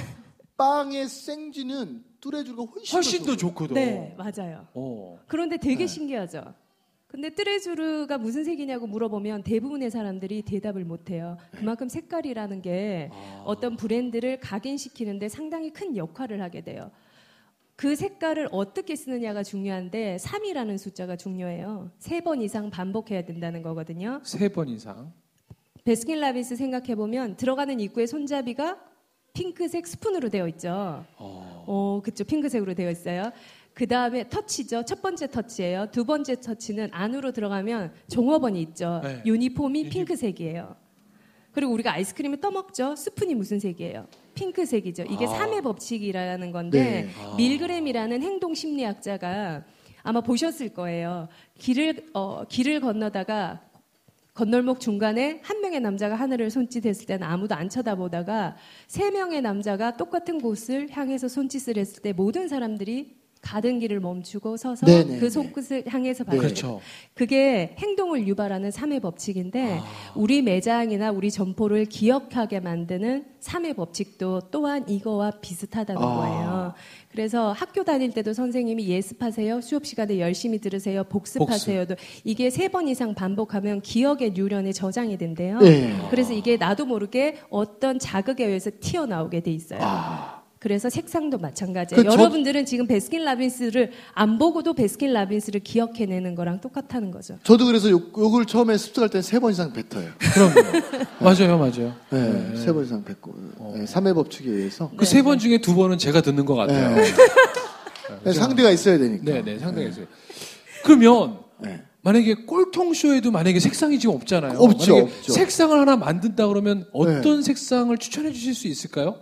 빵의 0.57 1.09
생지는 1.09 2.03
뚜레쥬르가 2.21 2.63
훨씬, 2.65 2.97
훨씬 2.97 3.19
더 3.21 3.33
더. 3.33 3.37
좋거든. 3.37 3.75
네, 3.75 4.17
맞아요. 4.19 4.67
어. 4.75 5.19
그런데 5.29 5.57
되게 5.57 5.79
네. 5.85 5.87
신기하죠. 5.87 6.55
근데 7.07 7.31
뜨레쥬르가 7.35 8.19
무슨 8.19 8.45
색이냐고 8.45 8.87
물어보면 8.87 9.43
대부분의 9.45 9.91
사람들이 9.91 10.43
대답을 10.43 10.85
못 10.85 11.11
해요. 11.11 11.39
그만큼 11.53 11.89
색깔이라는 11.89 12.61
게 12.61 13.09
아. 13.13 13.43
어떤 13.47 13.77
브랜드를 13.77 14.41
각인시키는데 14.41 15.29
상당히 15.31 15.71
큰 15.73 15.97
역할을 15.97 16.43
하게 16.43 16.61
돼요. 16.63 16.91
그 17.79 17.95
색깔을 17.95 18.49
어떻게 18.51 18.97
쓰느냐가 18.97 19.45
중요한데 19.45 20.17
3이라는 20.17 20.79
숫자가 20.79 21.15
중요해요. 21.15 21.93
세 22.01 22.19
번 22.21 22.43
이상 22.43 22.71
반복해야 22.71 23.23
된다는 23.25 23.63
거거든요. 23.63 24.21
세 24.25 24.49
번 24.49 24.69
이상. 24.69 25.13
베스킨라빈스 25.85 26.57
생각해 26.57 26.97
보면 26.97 27.37
들어가는 27.37 27.79
입구에 27.79 28.07
손잡이가 28.07 28.79
핑크색 29.33 29.87
스푼으로 29.87 30.29
되어 30.29 30.49
있죠. 30.49 31.05
어. 31.19 31.65
어, 31.69 32.01
그쵸. 32.03 32.25
핑크색으로 32.25 32.75
되어 32.75 32.91
있어요. 32.91 33.31
그 33.75 33.87
다음에 33.87 34.29
터치죠. 34.29 34.85
첫 34.85 35.01
번째 35.01 35.29
터치예요. 35.31 35.87
두 35.93 36.05
번째 36.05 36.41
터치는 36.41 36.89
안으로 36.91 37.31
들어가면 37.31 37.93
종업원이 38.11 38.61
있죠. 38.63 39.01
네. 39.05 39.23
유니폼이 39.25 39.85
유니- 39.85 39.91
핑크색이에요. 39.93 40.75
그리고 41.59 41.73
우리가 41.73 41.93
아이스크림을 41.95 42.41
떠먹죠. 42.41 42.95
스푼이 42.95 43.35
무슨 43.35 43.59
색이에요? 43.59 44.07
핑크색이죠. 44.35 45.07
이게 45.11 45.25
아. 45.25 45.29
삼의 45.29 45.63
법칙이라는 45.63 46.53
건데 46.53 46.81
네. 46.81 47.11
아. 47.21 47.35
밀그램이라는 47.37 48.23
행동 48.23 48.55
심리학자가 48.55 49.65
아마 50.05 50.21
보셨을 50.21 50.69
거예요. 50.69 51.27
길을 51.59 52.11
어, 52.15 52.45
길을 52.49 52.79
건너다가 52.79 53.61
건널목 54.35 54.79
중간에 54.79 55.41
한 55.43 55.61
명의 55.61 55.81
남자가 55.81 56.15
하늘을 56.15 56.49
손짓했을 56.49 57.07
때는 57.07 57.27
아무도 57.27 57.57
안 57.57 57.69
쳐다보다가 57.69 58.55
세 58.87 59.11
명의 59.11 59.43
남자가 59.43 59.97
똑같은 59.97 60.41
곳을 60.41 60.89
향해서 60.93 61.27
손짓을 61.27 61.77
했을 61.77 62.03
때 62.03 62.13
모든 62.13 62.47
사람들이 62.47 63.18
가던 63.43 63.79
길을 63.81 64.01
멈추고 64.01 64.57
서서 64.57 64.87
네네, 64.87 65.19
그 65.19 65.25
네. 65.25 65.31
손끝을 65.31 65.85
향해서 65.87 66.25
네. 66.25 66.31
봐요. 66.31 66.41
그렇죠. 66.41 66.81
그게 67.15 67.75
행동을 67.79 68.27
유발하는 68.27 68.71
삼의 68.71 69.01
법칙인데 69.01 69.79
아. 69.81 69.85
우리 70.15 70.43
매장이나 70.43 71.11
우리 71.11 71.31
점포를 71.31 71.87
기억하게 71.87 72.61
만드는 72.61 73.25
삼의 73.41 73.75
법칙도 73.75 74.51
또한 74.51 74.89
이거와 74.89 75.33
비슷하다는 75.41 76.03
아. 76.03 76.07
거예요. 76.07 76.75
그래서 77.11 77.53
학교 77.53 77.85
다닐 77.85 78.13
때도 78.13 78.33
선생님이 78.35 78.87
예습하세요. 78.89 79.61
수업 79.63 79.87
시간에 79.87 80.21
열심히 80.21 80.59
들으세요. 80.59 81.05
복습하세요도 81.05 81.97
이게 82.25 82.51
세 82.51 82.69
번 82.69 82.87
이상 82.87 83.15
반복하면 83.15 83.81
기억의 83.81 84.33
뉴런에 84.35 84.73
저장이 84.73 85.17
된대요. 85.17 85.59
네. 85.61 85.97
그래서 86.11 86.35
이게 86.35 86.59
나도 86.59 86.85
모르게 86.85 87.39
어떤 87.49 87.99
자극에 87.99 88.45
의해서 88.45 88.71
튀어나오게 88.79 89.41
돼 89.41 89.51
있어요. 89.51 89.81
아. 89.83 90.38
그래서 90.59 90.91
색상도 90.91 91.39
마찬가지예요. 91.39 92.03
그 92.03 92.09
저- 92.09 92.13
여러분들은 92.19 92.67
지금 92.67 92.87
베스킨 92.89 93.25
라빈스를 93.25 93.93
안 94.15 94.39
보고도 94.39 94.75
베스킨 94.75 95.13
라빈스를 95.13 95.61
기억해내는 95.61 96.35
거랑 96.35 96.61
똑같다는 96.61 97.13
거죠. 97.13 97.39
저도 97.45 97.67
그래서 97.67 97.91
요, 97.91 98.01
요걸 98.17 98.47
처음에 98.47 98.77
습득할 98.77 99.09
때세번 99.09 99.53
이상 99.53 99.73
뱉어요. 99.73 100.11
그럼요. 100.19 100.55
맞아요, 101.21 101.59
맞아요. 101.59 101.95
네, 102.11 102.57
세번 102.57 102.85
이상 102.85 103.05
뱉고 103.05 103.33
네, 103.77 103.85
3회 103.85 104.15
법칙에 104.15 104.51
의해서 104.51 104.91
그 104.97 105.05
세 105.05 105.23
번 105.23 105.39
중에 105.39 105.59
두 105.61 105.75
번은 105.77 105.97
제가 105.99 106.23
듣는 106.23 106.45
것 106.45 106.55
같아요. 106.55 106.97
네. 106.97 107.05
네, 108.25 108.33
상대가 108.33 108.71
있어야 108.71 108.99
되니까. 108.99 109.25
네, 109.25 109.43
네, 109.45 109.59
상당히 109.59 109.89
있어요. 109.91 110.07
그러면 110.85 111.39
네. 111.59 111.83
만약에 112.01 112.47
꼴통쇼에도 112.47 113.31
만약에 113.31 113.61
색상이 113.61 113.99
지금 113.99 114.15
없잖아요. 114.15 114.59
없죠, 114.59 114.93
만약에 114.95 115.13
없죠. 115.13 115.33
색상을 115.33 115.79
하나 115.79 115.97
만든다 115.97 116.47
그러면 116.49 116.87
어떤 116.93 117.43
색상을 117.43 117.97
추천해 117.99 118.33
주실 118.33 118.55
수 118.55 118.67
있을까요? 118.69 119.17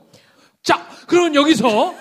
자, 0.67 0.85
그러면 1.07 1.37
여기서 1.37 1.95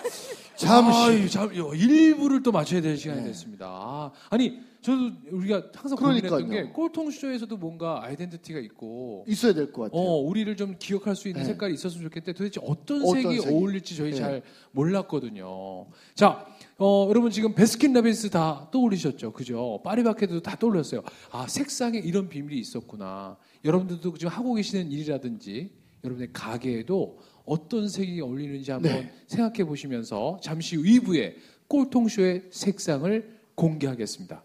잠시. 0.55 0.97
아유, 0.97 1.29
잠, 1.29 1.53
일부를 1.53 2.41
또 2.41 2.51
맞춰야 2.51 2.81
될 2.81 2.97
시간이 2.97 3.21
네. 3.21 3.27
됐습니다. 3.27 3.67
아, 3.67 4.11
아니, 4.31 4.59
저도 4.81 5.11
우리가 5.31 5.65
항상. 5.75 5.97
고민했던 5.99 6.49
게 6.49 6.63
꼴통쇼에서도 6.71 7.57
뭔가 7.57 8.03
아이덴티티가 8.03 8.59
있고 8.61 9.23
있어야 9.27 9.53
될 9.53 9.71
것 9.71 9.83
같아요. 9.83 9.99
어, 10.01 10.15
우리를 10.21 10.55
좀 10.57 10.75
기억할 10.79 11.15
수 11.15 11.27
있는 11.27 11.41
네. 11.43 11.47
색깔이 11.49 11.75
있었으면 11.75 12.05
좋겠는데 12.05 12.33
도대체 12.33 12.59
어떤, 12.63 13.03
어떤 13.03 13.21
색이 13.21 13.41
색이? 13.41 13.53
어울릴지 13.53 13.95
저희 13.97 14.11
네. 14.11 14.17
잘 14.17 14.41
몰랐거든요. 14.71 15.85
자, 16.15 16.47
어, 16.79 17.05
여러분 17.09 17.29
지금 17.29 17.53
베스킨라빈스 17.53 18.31
다 18.31 18.67
떠올리셨죠? 18.71 19.33
그죠? 19.33 19.81
파리바게트도 19.83 20.41
다 20.41 20.55
떠올렸어요. 20.57 21.01
아, 21.31 21.45
색상에 21.47 21.99
이런 21.99 22.29
비밀이 22.29 22.59
있었구나. 22.59 23.37
여러분들도 23.63 24.17
지금 24.17 24.31
하고 24.31 24.55
계시는 24.55 24.91
일이라든지 24.91 25.71
여러분의 26.03 26.29
가게에도 26.33 27.19
어떤 27.45 27.87
색이 27.87 28.21
어울리는지 28.21 28.71
한번 28.71 28.91
네. 28.91 29.11
생각해 29.27 29.63
보시면서 29.63 30.39
잠시 30.41 30.75
후 30.75 30.83
2부에 30.83 31.35
꼴통쇼의 31.67 32.43
색상을 32.51 33.35
공개하겠습니다. 33.55 34.43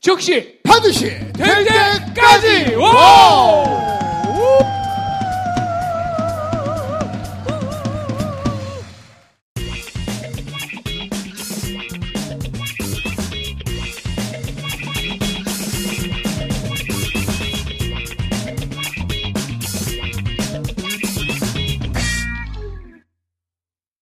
즉시 0.00 0.60
반드시 0.62 1.06
될 1.32 1.64
때까지! 1.64 2.74
와! 2.74 4.03